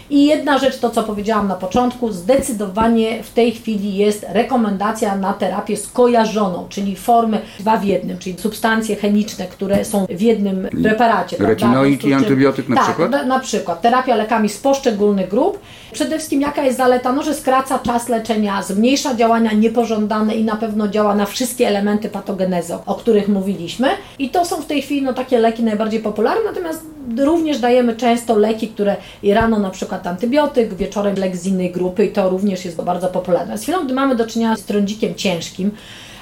I 0.09 0.25
jedna 0.25 0.57
rzecz, 0.57 0.79
to 0.79 0.89
co 0.89 1.03
powiedziałam 1.03 1.47
na 1.47 1.55
początku, 1.55 2.11
zdecydowanie 2.11 3.23
w 3.23 3.33
tej 3.33 3.51
chwili 3.51 3.95
jest 3.95 4.25
rekomendacja 4.29 5.15
na 5.15 5.33
terapię 5.33 5.77
skojarzoną, 5.77 6.65
czyli 6.69 6.95
formy 6.95 7.41
dwa 7.59 7.77
w 7.77 7.83
jednym, 7.83 8.17
czyli 8.17 8.39
substancje 8.39 8.95
chemiczne, 8.95 9.45
które 9.45 9.85
są 9.85 10.05
w 10.09 10.21
jednym 10.21 10.67
preparacie. 10.83 11.37
Retinoid 11.39 12.03
i 12.03 12.13
antybiotyk 12.13 12.69
na 12.69 12.75
tak, 12.75 12.85
przykład? 12.85 13.11
Na, 13.11 13.23
na 13.23 13.39
przykład. 13.39 13.81
Terapia 13.81 14.15
lekami 14.15 14.49
z 14.49 14.57
poszczególnych 14.57 15.29
grup. 15.29 15.59
Przede 15.91 16.17
wszystkim 16.17 16.41
jaka 16.41 16.63
jest 16.63 16.77
zaleta? 16.77 17.13
No, 17.13 17.23
że 17.23 17.33
skraca 17.33 17.79
czas 17.79 18.09
leczenia, 18.09 18.63
zmniejsza 18.63 19.15
działania 19.15 19.51
niepożądane 19.51 20.35
i 20.35 20.43
na 20.43 20.55
pewno 20.55 20.87
działa 20.87 21.15
na 21.15 21.25
wszystkie 21.25 21.67
elementy 21.67 22.09
patogenezy, 22.09 22.73
o 22.85 22.95
których 22.95 23.27
mówiliśmy. 23.27 23.87
I 24.19 24.29
to 24.29 24.45
są 24.45 24.61
w 24.61 24.65
tej 24.65 24.81
chwili 24.81 25.01
no, 25.01 25.13
takie 25.13 25.39
leki 25.39 25.63
najbardziej 25.63 25.99
popularne, 25.99 26.41
natomiast 26.45 26.81
również 27.17 27.59
dajemy 27.59 27.95
często 27.95 28.37
leki, 28.37 28.67
które 28.67 28.95
rano 29.23 29.59
na 29.59 29.69
przykład 29.69 29.96
przykład 29.97 30.13
antybiotyk, 30.13 30.73
wieczorem 30.73 31.15
lek 31.15 31.35
z 31.35 31.45
innej 31.45 31.71
grupy 31.71 32.05
i 32.05 32.11
to 32.11 32.29
również 32.29 32.65
jest 32.65 32.81
bardzo 32.81 33.07
popularne. 33.07 33.57
Z 33.57 33.63
chwilą, 33.63 33.85
gdy 33.85 33.93
mamy 33.93 34.15
do 34.15 34.27
czynienia 34.27 34.55
z 34.55 34.63
trądzikiem 34.63 35.15
ciężkim, 35.15 35.71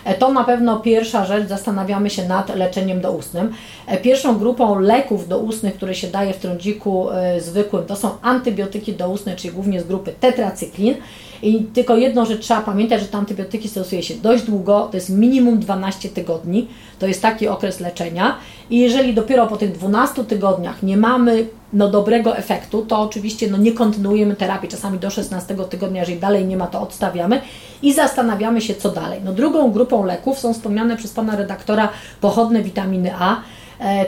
e, 0.05 0.13
to 0.13 0.31
na 0.31 0.43
pewno 0.43 0.79
pierwsza 0.79 1.25
rzecz, 1.25 1.47
zastanawiamy 1.47 2.09
się 2.09 2.27
nad 2.27 2.55
leczeniem 2.55 3.01
doustnym. 3.01 3.53
E, 3.87 3.97
pierwszą 3.97 4.37
grupą 4.39 4.79
leków 4.79 5.27
doustnych, 5.27 5.75
które 5.75 5.95
się 5.95 6.07
daje 6.07 6.33
w 6.33 6.37
trądziku 6.37 7.09
e, 7.11 7.41
zwykłym, 7.41 7.85
to 7.85 7.95
są 7.95 8.09
antybiotyki 8.21 8.93
doustne, 8.93 9.35
czyli 9.35 9.53
głównie 9.53 9.81
z 9.81 9.83
grupy 9.83 10.13
tetracyklin. 10.19 10.95
I 11.41 11.63
tylko 11.63 11.97
jedną 11.97 12.25
rzecz 12.25 12.41
trzeba 12.41 12.61
pamiętać, 12.61 13.01
że 13.01 13.07
te 13.07 13.17
antybiotyki 13.17 13.69
stosuje 13.69 14.03
się 14.03 14.15
dość 14.15 14.43
długo, 14.43 14.87
to 14.91 14.97
jest 14.97 15.09
minimum 15.09 15.59
12 15.59 16.09
tygodni, 16.09 16.67
to 16.99 17.07
jest 17.07 17.21
taki 17.21 17.47
okres 17.47 17.79
leczenia. 17.79 18.35
I 18.69 18.79
jeżeli 18.79 19.13
dopiero 19.13 19.47
po 19.47 19.57
tych 19.57 19.71
12 19.71 20.23
tygodniach 20.23 20.83
nie 20.83 20.97
mamy 20.97 21.47
no, 21.73 21.89
dobrego 21.89 22.37
efektu, 22.37 22.85
to 22.85 22.99
oczywiście 22.99 23.49
no, 23.49 23.57
nie 23.57 23.71
kontynuujemy 23.71 24.35
terapii, 24.35 24.69
czasami 24.69 24.99
do 24.99 25.09
16 25.09 25.55
tygodnia, 25.69 25.99
jeżeli 25.99 26.19
dalej 26.19 26.45
nie 26.45 26.57
ma, 26.57 26.67
to 26.67 26.81
odstawiamy 26.81 27.41
i 27.81 27.93
zastanawiamy 27.93 28.61
się, 28.61 28.75
co 28.75 28.89
dalej. 28.89 29.19
No, 29.25 29.33
drugą 29.33 29.71
grupą 29.71 30.05
leków 30.05 30.39
są 30.39 30.53
wspomniane 30.53 30.97
przez 30.97 31.11
Pana 31.11 31.35
redaktora 31.35 31.89
pochodne 32.21 32.63
witaminy 32.63 33.11
A, 33.19 33.41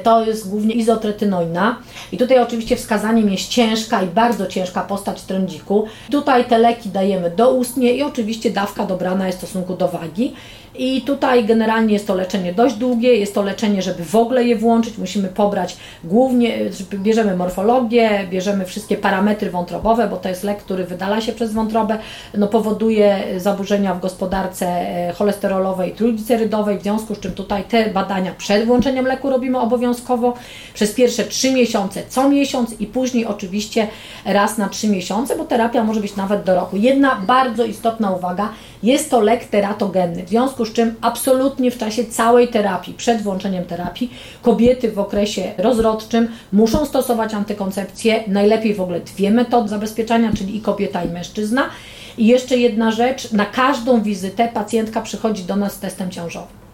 to 0.03 0.25
jest 0.25 0.49
głównie 0.49 0.75
izotretynoina. 0.75 1.77
I 2.11 2.17
tutaj 2.17 2.39
oczywiście 2.39 2.75
wskazaniem 2.75 3.29
jest 3.29 3.49
ciężka 3.49 4.01
i 4.01 4.07
bardzo 4.07 4.47
ciężka 4.47 4.81
postać 4.81 5.21
trądziku. 5.21 5.85
Tutaj 6.11 6.45
te 6.45 6.57
leki 6.57 6.89
dajemy 6.89 7.31
doustnie 7.31 7.93
i 7.93 8.03
oczywiście 8.03 8.51
dawka 8.51 8.85
dobrana 8.85 9.27
jest 9.27 9.37
w 9.37 9.41
stosunku 9.41 9.75
do 9.75 9.87
wagi. 9.87 10.33
I 10.77 11.01
tutaj 11.01 11.45
generalnie 11.45 11.93
jest 11.93 12.07
to 12.07 12.15
leczenie 12.15 12.53
dość 12.53 12.75
długie, 12.75 13.15
jest 13.15 13.35
to 13.35 13.41
leczenie, 13.41 13.81
żeby 13.81 14.05
w 14.05 14.15
ogóle 14.15 14.43
je 14.43 14.55
włączyć, 14.55 14.97
musimy 14.97 15.27
pobrać 15.27 15.77
głównie, 16.03 16.57
bierzemy 16.93 17.35
morfologię, 17.35 18.27
bierzemy 18.29 18.65
wszystkie 18.65 18.97
parametry 18.97 19.51
wątrobowe, 19.51 20.07
bo 20.07 20.17
to 20.17 20.29
jest 20.29 20.43
lek, 20.43 20.57
który 20.57 20.83
wydala 20.83 21.21
się 21.21 21.31
przez 21.31 21.53
wątrobę, 21.53 21.97
no 22.37 22.47
powoduje 22.47 23.23
zaburzenia 23.37 23.93
w 23.93 23.99
gospodarce 23.99 24.65
e, 24.67 25.13
cholesterolowej, 25.13 25.91
trójglicerydowej, 25.91 26.79
w 26.79 26.83
związku 26.83 27.15
z 27.15 27.19
czym 27.19 27.31
tutaj 27.31 27.63
te 27.63 27.89
badania 27.89 28.33
przed 28.37 28.65
włączeniem 28.65 29.05
leku 29.05 29.29
robimy 29.29 29.56
obowiązkowo 29.61 30.33
przez 30.73 30.93
pierwsze 30.93 31.23
3 31.23 31.51
miesiące 31.51 32.03
co 32.09 32.29
miesiąc 32.29 32.79
i 32.79 32.85
później 32.85 33.25
oczywiście 33.25 33.87
raz 34.25 34.57
na 34.57 34.69
3 34.69 34.87
miesiące, 34.87 35.35
bo 35.35 35.45
terapia 35.45 35.83
może 35.83 36.01
być 36.01 36.15
nawet 36.15 36.43
do 36.43 36.55
roku. 36.55 36.77
Jedna 36.77 37.15
bardzo 37.15 37.65
istotna 37.65 38.11
uwaga, 38.11 38.49
jest 38.83 39.11
to 39.11 39.21
lek 39.21 39.45
teratogenny, 39.45 40.23
w 40.23 40.29
związku 40.29 40.65
z 40.65 40.73
czym 40.73 40.95
absolutnie 41.01 41.71
w 41.71 41.77
czasie 41.77 42.05
całej 42.05 42.47
terapii, 42.47 42.93
przed 42.93 43.21
włączeniem 43.21 43.65
terapii, 43.65 44.13
kobiety 44.41 44.91
w 44.91 44.99
okresie 44.99 45.51
rozrodczym 45.57 46.27
muszą 46.53 46.85
stosować 46.85 47.33
antykoncepcję, 47.33 48.23
najlepiej 48.27 48.73
w 48.73 48.81
ogóle 48.81 48.99
dwie 48.99 49.31
metody 49.31 49.69
zabezpieczania, 49.69 50.31
czyli 50.37 50.55
i 50.55 50.61
kobieta 50.61 51.03
i 51.03 51.09
mężczyzna. 51.09 51.69
I 52.17 52.27
jeszcze 52.27 52.57
jedna 52.57 52.91
rzecz, 52.91 53.31
na 53.31 53.45
każdą 53.45 54.01
wizytę 54.01 54.49
pacjentka 54.53 55.01
przychodzi 55.01 55.43
do 55.43 55.55
nas 55.55 55.73
z 55.73 55.79
testem 55.79 56.11
ciążowym. 56.11 56.66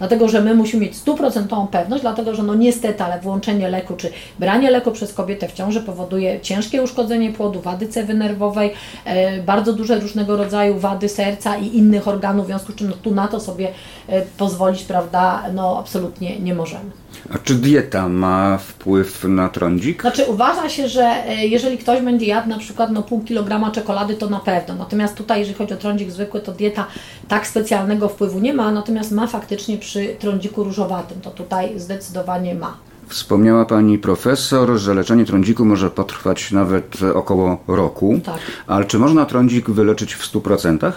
Dlatego, 0.00 0.28
że 0.28 0.40
my 0.40 0.54
musimy 0.54 0.82
mieć 0.86 0.96
stuprocentową 0.96 1.66
pewność, 1.66 2.02
dlatego, 2.02 2.34
że 2.34 2.42
no 2.42 2.54
niestety, 2.54 3.04
ale 3.04 3.20
włączenie 3.20 3.68
leku 3.68 3.96
czy 3.96 4.12
branie 4.38 4.70
leku 4.70 4.90
przez 4.90 5.14
kobietę 5.14 5.48
w 5.48 5.52
ciąży 5.52 5.80
powoduje 5.80 6.40
ciężkie 6.40 6.82
uszkodzenie 6.82 7.32
płodu, 7.32 7.60
wady 7.60 7.88
cewy 7.88 8.14
nerwowej, 8.14 8.72
e, 9.04 9.42
bardzo 9.42 9.72
duże 9.72 9.98
różnego 9.98 10.36
rodzaju 10.36 10.78
wady 10.78 11.08
serca 11.08 11.56
i 11.56 11.76
innych 11.76 12.08
organów, 12.08 12.44
w 12.44 12.48
związku 12.48 12.72
z 12.72 12.74
czym 12.74 12.88
no, 12.88 12.96
tu 13.02 13.14
na 13.14 13.28
to 13.28 13.40
sobie 13.40 13.68
e, 14.08 14.22
pozwolić, 14.22 14.82
prawda, 14.82 15.42
no 15.54 15.78
absolutnie 15.78 16.38
nie 16.38 16.54
możemy. 16.54 16.90
A 17.34 17.38
czy 17.38 17.54
dieta 17.54 18.08
ma 18.08 18.58
wpływ 18.58 19.24
na 19.24 19.48
trądzik? 19.48 20.00
Znaczy 20.00 20.24
uważa 20.24 20.68
się, 20.68 20.88
że 20.88 21.02
e, 21.02 21.46
jeżeli 21.46 21.78
ktoś 21.78 22.02
będzie 22.02 22.26
jadł 22.26 22.48
na 22.48 22.58
przykład 22.58 22.90
no, 22.92 23.02
pół 23.02 23.20
kilograma 23.20 23.70
czekolady, 23.70 24.14
to 24.14 24.30
na 24.30 24.40
pewno. 24.40 24.74
Natomiast 24.74 25.14
tutaj, 25.14 25.40
jeżeli 25.40 25.58
chodzi 25.58 25.74
o 25.74 25.76
trądzik 25.76 26.10
zwykły, 26.10 26.40
to 26.40 26.52
dieta 26.52 26.86
tak 27.28 27.46
specjalnego 27.46 28.08
wpływu 28.08 28.38
nie 28.38 28.54
ma, 28.54 28.72
natomiast 28.72 29.12
ma 29.12 29.26
faktycznie 29.26 29.78
przy 29.78 30.16
trądziku 30.18 30.64
różowatym. 30.64 31.20
To 31.20 31.30
tutaj 31.30 31.80
zdecydowanie 31.80 32.54
ma. 32.54 32.76
Wspomniała 33.08 33.64
Pani 33.64 33.98
profesor, 33.98 34.78
że 34.78 34.94
leczenie 34.94 35.24
trądziku 35.24 35.64
może 35.64 35.90
potrwać 35.90 36.52
nawet 36.52 36.96
około 37.14 37.58
roku. 37.68 38.20
Tak. 38.24 38.38
Ale 38.66 38.84
czy 38.84 38.98
można 38.98 39.26
trądzik 39.26 39.70
wyleczyć 39.70 40.14
w 40.14 40.32
100%? 40.32 40.92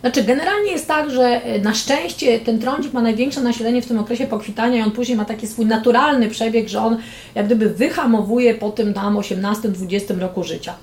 Znaczy, 0.00 0.24
generalnie 0.24 0.72
jest 0.72 0.88
tak, 0.88 1.10
że 1.10 1.44
e, 1.44 1.58
na 1.58 1.74
szczęście 1.74 2.40
ten 2.40 2.58
trądzik 2.58 2.92
ma 2.92 3.02
największe 3.02 3.40
nasilenie 3.40 3.82
w 3.82 3.86
tym 3.86 3.98
okresie 3.98 4.26
pokwitania 4.26 4.78
i 4.78 4.82
on 4.82 4.90
później 4.90 5.18
ma 5.18 5.24
taki 5.24 5.46
swój 5.46 5.66
naturalny 5.66 6.28
przebieg, 6.28 6.68
że 6.68 6.80
on 6.80 6.98
jak 7.34 7.46
gdyby 7.46 7.68
wyhamowuje 7.68 8.54
po 8.54 8.70
tym 8.70 8.94
tam 8.94 9.16
18-20 9.16 10.18
roku 10.20 10.44
życia. 10.44 10.74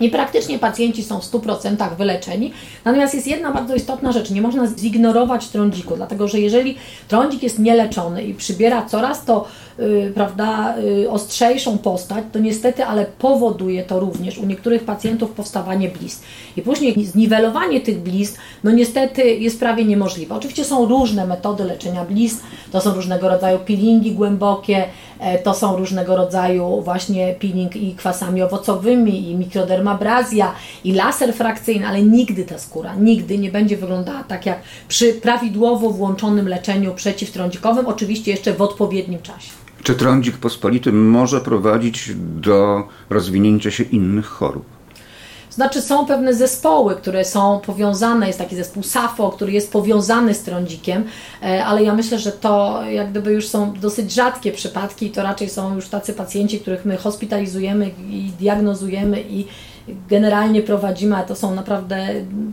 I 0.00 0.10
praktycznie 0.10 0.58
pacjenci 0.58 1.02
są 1.02 1.20
w 1.20 1.24
100% 1.24 1.96
wyleczeni. 1.96 2.52
Natomiast 2.84 3.14
jest 3.14 3.26
jedna 3.26 3.52
bardzo 3.52 3.74
istotna 3.74 4.12
rzecz, 4.12 4.30
nie 4.30 4.42
można 4.42 4.66
zignorować 4.78 5.48
trądziku, 5.48 5.96
dlatego 5.96 6.28
że 6.28 6.40
jeżeli 6.40 6.76
trądzik 7.08 7.42
jest 7.42 7.58
nieleczony 7.58 8.22
i 8.22 8.34
przybiera 8.34 8.86
coraz 8.86 9.24
to 9.24 9.48
yy, 9.78 10.12
prawda, 10.14 10.74
yy, 10.78 11.10
ostrzejszą 11.10 11.78
postać, 11.78 12.24
to 12.32 12.38
niestety, 12.38 12.84
ale 12.84 13.06
powoduje 13.18 13.84
to 13.84 14.00
również 14.00 14.38
u 14.38 14.46
niektórych 14.46 14.84
pacjentów 14.84 15.30
powstawanie 15.30 15.88
blizn. 15.88 16.22
I 16.56 16.62
później 16.62 17.04
zniwelowanie 17.04 17.80
tych 17.80 17.98
blizn, 17.98 18.36
no 18.64 18.70
niestety 18.70 19.34
jest 19.34 19.60
prawie 19.60 19.84
niemożliwe. 19.84 20.34
Oczywiście 20.34 20.64
są 20.64 20.86
różne 20.86 21.26
metody 21.26 21.64
leczenia 21.64 22.04
blizn, 22.04 22.38
to 22.72 22.80
są 22.80 22.94
różnego 22.94 23.28
rodzaju 23.28 23.58
peelingi 23.58 24.12
głębokie, 24.12 24.84
to 25.44 25.54
są 25.54 25.76
różnego 25.76 26.16
rodzaju 26.16 26.82
właśnie 26.82 27.34
peeling 27.40 27.76
i 27.76 27.94
kwasami 27.94 28.42
owocowymi 28.42 29.30
i 29.30 29.36
mikrodermabrazja 29.36 30.52
i 30.84 30.92
laser 30.92 31.34
frakcyjny, 31.34 31.88
ale 31.88 32.02
nigdy 32.02 32.44
ta 32.44 32.58
skóra, 32.58 32.94
nigdy 32.94 33.38
nie 33.38 33.50
będzie 33.50 33.76
wyglądała 33.76 34.24
tak 34.24 34.46
jak 34.46 34.58
przy 34.88 35.12
prawidłowo 35.14 35.90
włączonym 35.90 36.48
leczeniu 36.48 36.94
przeciwtrądzikowym, 36.94 37.86
oczywiście 37.86 38.30
jeszcze 38.30 38.52
w 38.52 38.62
odpowiednim 38.62 39.22
czasie. 39.22 39.50
Czy 39.82 39.94
trądzik 39.94 40.36
pospolity 40.36 40.92
może 40.92 41.40
prowadzić 41.40 42.10
do 42.16 42.88
rozwinięcia 43.10 43.70
się 43.70 43.84
innych 43.84 44.26
chorób? 44.26 44.75
Znaczy 45.56 45.82
są 45.82 46.06
pewne 46.06 46.34
zespoły, 46.34 46.94
które 46.94 47.24
są 47.24 47.60
powiązane, 47.60 48.26
jest 48.26 48.38
taki 48.38 48.56
zespół 48.56 48.82
SAFO, 48.82 49.30
który 49.30 49.52
jest 49.52 49.72
powiązany 49.72 50.34
z 50.34 50.42
trądzikiem, 50.42 51.04
e, 51.42 51.64
ale 51.64 51.82
ja 51.82 51.94
myślę, 51.94 52.18
że 52.18 52.32
to 52.32 52.82
jak 52.90 53.10
gdyby 53.10 53.32
już 53.32 53.48
są 53.48 53.72
dosyć 53.72 54.12
rzadkie 54.12 54.52
przypadki 54.52 55.06
i 55.06 55.10
to 55.10 55.22
raczej 55.22 55.50
są 55.50 55.74
już 55.74 55.88
tacy 55.88 56.12
pacjenci, 56.12 56.60
których 56.60 56.84
my 56.84 56.96
hospitalizujemy 56.96 57.90
i 58.10 58.32
diagnozujemy 58.38 59.20
i 59.20 59.46
generalnie 60.08 60.62
prowadzimy, 60.62 61.16
a 61.16 61.22
to 61.22 61.36
są 61.36 61.54
naprawdę 61.54 62.06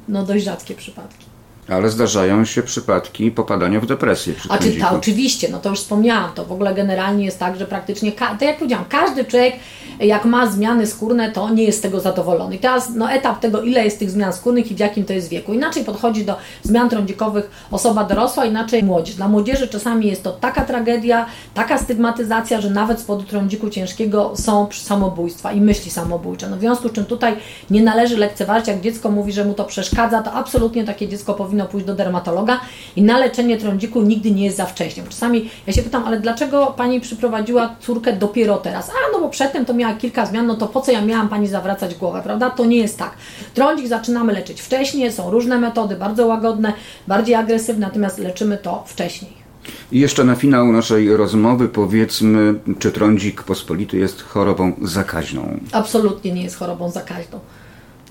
no, 0.08 0.24
dość 0.24 0.46
rzadkie 0.46 0.76
przypadki. 0.76 1.33
Ale 1.70 1.90
zdarzają 1.90 2.46
się 2.46 2.64
przypadki 2.64 3.32
popadania 3.32 3.80
w 3.80 3.86
depresję 3.86 4.34
przy 4.34 4.50
A 4.52 4.58
czy 4.58 4.72
ta, 4.72 4.92
oczywiście, 4.92 5.50
no 5.52 5.60
to 5.60 5.70
już 5.70 5.80
wspomniałam, 5.80 6.32
to 6.36 6.46
w 6.46 6.52
ogóle 6.52 6.74
generalnie 6.74 7.26
jest 7.26 7.40
tak, 7.40 7.60
że 7.60 7.66
praktycznie, 7.66 8.12
ka- 8.12 8.28
tak 8.28 8.42
jak 8.42 8.58
powiedziałam, 8.58 8.86
każdy 8.90 9.26
człowiek 9.26 9.54
jak 10.00 10.26
ma 10.26 10.48
zmiany 10.48 10.88
skórne, 10.88 11.32
to 11.32 11.50
nie 11.50 11.64
jest 11.64 11.78
z 11.78 11.82
tego 11.82 12.00
zadowolony. 12.00 12.56
I 12.56 12.60
teraz 12.60 12.90
no, 12.96 13.12
etap 13.12 13.40
tego, 13.40 13.62
ile 13.62 13.84
jest 13.84 14.00
tych 14.00 14.12
zmian 14.12 14.34
skórnych 14.34 14.72
i 14.72 14.76
w 14.76 14.80
jakim 14.80 15.06
to 15.06 15.14
jest 15.14 15.30
wieku. 15.30 15.54
Inaczej 15.54 15.84
podchodzi 15.86 16.26
do 16.26 16.36
zmian 16.64 16.90
trądzikowych 16.90 17.52
osoba 17.72 18.04
dorosła, 18.04 18.46
inaczej 18.46 18.84
młodzież. 18.84 19.16
Dla 19.16 19.28
młodzieży 19.28 19.68
czasami 19.68 20.08
jest 20.08 20.24
to 20.24 20.32
taka 20.32 20.66
tragedia, 20.66 21.26
taka 21.54 21.78
stygmatyzacja, 21.78 22.62
że 22.62 22.70
nawet 22.70 23.00
z 23.00 23.04
powodu 23.04 23.28
trądziku 23.28 23.70
ciężkiego 23.70 24.32
są 24.36 24.68
samobójstwa 24.72 25.52
i 25.52 25.62
myśli 25.62 25.92
samobójcze. 25.92 26.50
No, 26.50 26.58
w 26.58 26.60
związku 26.60 26.90
z 26.90 26.92
czym 26.92 27.06
tutaj 27.06 27.36
nie 27.70 27.84
należy 27.84 28.18
lekceważyć, 28.18 28.68
jak 28.68 28.82
dziecko 28.82 29.12
mówi, 29.12 29.34
że 29.34 29.46
mu 29.46 29.54
to 29.54 29.64
przeszkadza, 29.64 30.22
to 30.22 30.34
absolutnie 30.34 30.84
takie 30.84 31.08
dziecko 31.08 31.34
powinno 31.34 31.53
pójść 31.66 31.86
do 31.88 31.96
dermatologa 31.96 32.60
i 32.96 33.02
na 33.02 33.18
leczenie 33.18 33.58
trądziku 33.58 34.02
nigdy 34.02 34.32
nie 34.32 34.46
jest 34.46 34.58
za 34.58 34.66
wcześnie. 34.66 35.04
Czasami 35.10 35.50
ja 35.68 35.74
się 35.74 35.84
pytam, 35.84 36.04
ale 36.06 36.20
dlaczego 36.20 36.74
Pani 36.78 37.02
przyprowadziła 37.02 37.76
córkę 37.80 38.14
dopiero 38.14 38.58
teraz? 38.58 38.90
A, 38.90 39.12
no 39.14 39.20
bo 39.20 39.30
przedtem 39.30 39.66
to 39.66 39.74
miała 39.74 39.94
kilka 39.94 40.26
zmian, 40.26 40.48
no 40.48 40.56
to 40.56 40.68
po 40.68 40.82
co 40.82 40.92
ja 40.92 41.02
miałam 41.02 41.30
Pani 41.30 41.48
zawracać 41.48 41.96
głowę, 41.96 42.22
prawda? 42.24 42.50
To 42.50 42.66
nie 42.66 42.78
jest 42.78 42.98
tak. 42.98 43.12
Trądzik 43.54 43.88
zaczynamy 43.88 44.34
leczyć 44.34 44.62
wcześniej, 44.62 45.12
są 45.12 45.32
różne 45.32 45.58
metody, 45.58 45.96
bardzo 45.96 46.28
łagodne, 46.28 46.74
bardziej 47.08 47.36
agresywne, 47.36 47.88
natomiast 47.88 48.20
leczymy 48.20 48.58
to 48.58 48.84
wcześniej. 48.88 49.44
I 49.92 50.00
jeszcze 50.00 50.24
na 50.24 50.36
finał 50.36 50.72
naszej 50.72 51.18
rozmowy 51.18 51.70
powiedzmy, 51.70 52.54
czy 52.80 52.92
trądzik 52.92 53.44
pospolity 53.44 53.98
jest 53.98 54.22
chorobą 54.22 54.74
zakaźną. 54.82 55.60
Absolutnie 55.72 56.32
nie 56.32 56.44
jest 56.44 56.58
chorobą 56.58 56.92
zakaźną. 56.92 57.40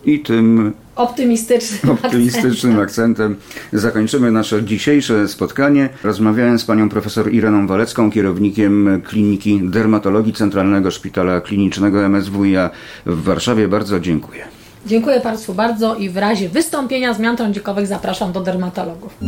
I 0.05 0.21
tym 0.21 0.73
Optymistycznym, 0.97 1.93
optymistycznym 2.05 2.79
akcentem 2.79 3.37
zakończymy 3.73 4.31
nasze 4.31 4.65
dzisiejsze 4.65 5.29
spotkanie. 5.29 5.89
Rozmawiałem 6.05 6.59
z 6.59 6.65
panią 6.65 6.89
profesor 6.89 7.33
Ireną 7.33 7.67
Walecką, 7.67 8.11
kierownikiem 8.11 9.03
Kliniki 9.05 9.61
Dermatologii 9.65 10.33
Centralnego 10.33 10.91
Szpitala 10.91 11.41
Klinicznego 11.41 12.09
MSWiA 12.09 12.71
w 13.07 13.23
Warszawie. 13.23 13.69
Bardzo 13.69 14.01
dziękuję. 14.01 14.45
Dziękuję 14.87 15.21
Państwu 15.21 15.55
bardzo 15.55 15.95
i 15.95 16.09
w 16.09 16.17
razie 16.17 16.49
wystąpienia 16.49 17.15
zmian 17.15 17.37
trądzikowych 17.37 17.87
zapraszam 17.87 18.33
do 18.33 18.41
dermatologów. 18.41 19.19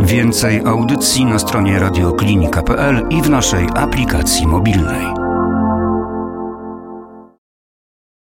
Więcej 0.00 0.62
audycji 0.64 1.24
na 1.24 1.38
stronie 1.38 1.78
radioklinika.pl 1.78 3.06
i 3.10 3.22
w 3.22 3.30
naszej 3.30 3.66
aplikacji 3.74 4.46
mobilnej. 4.46 5.17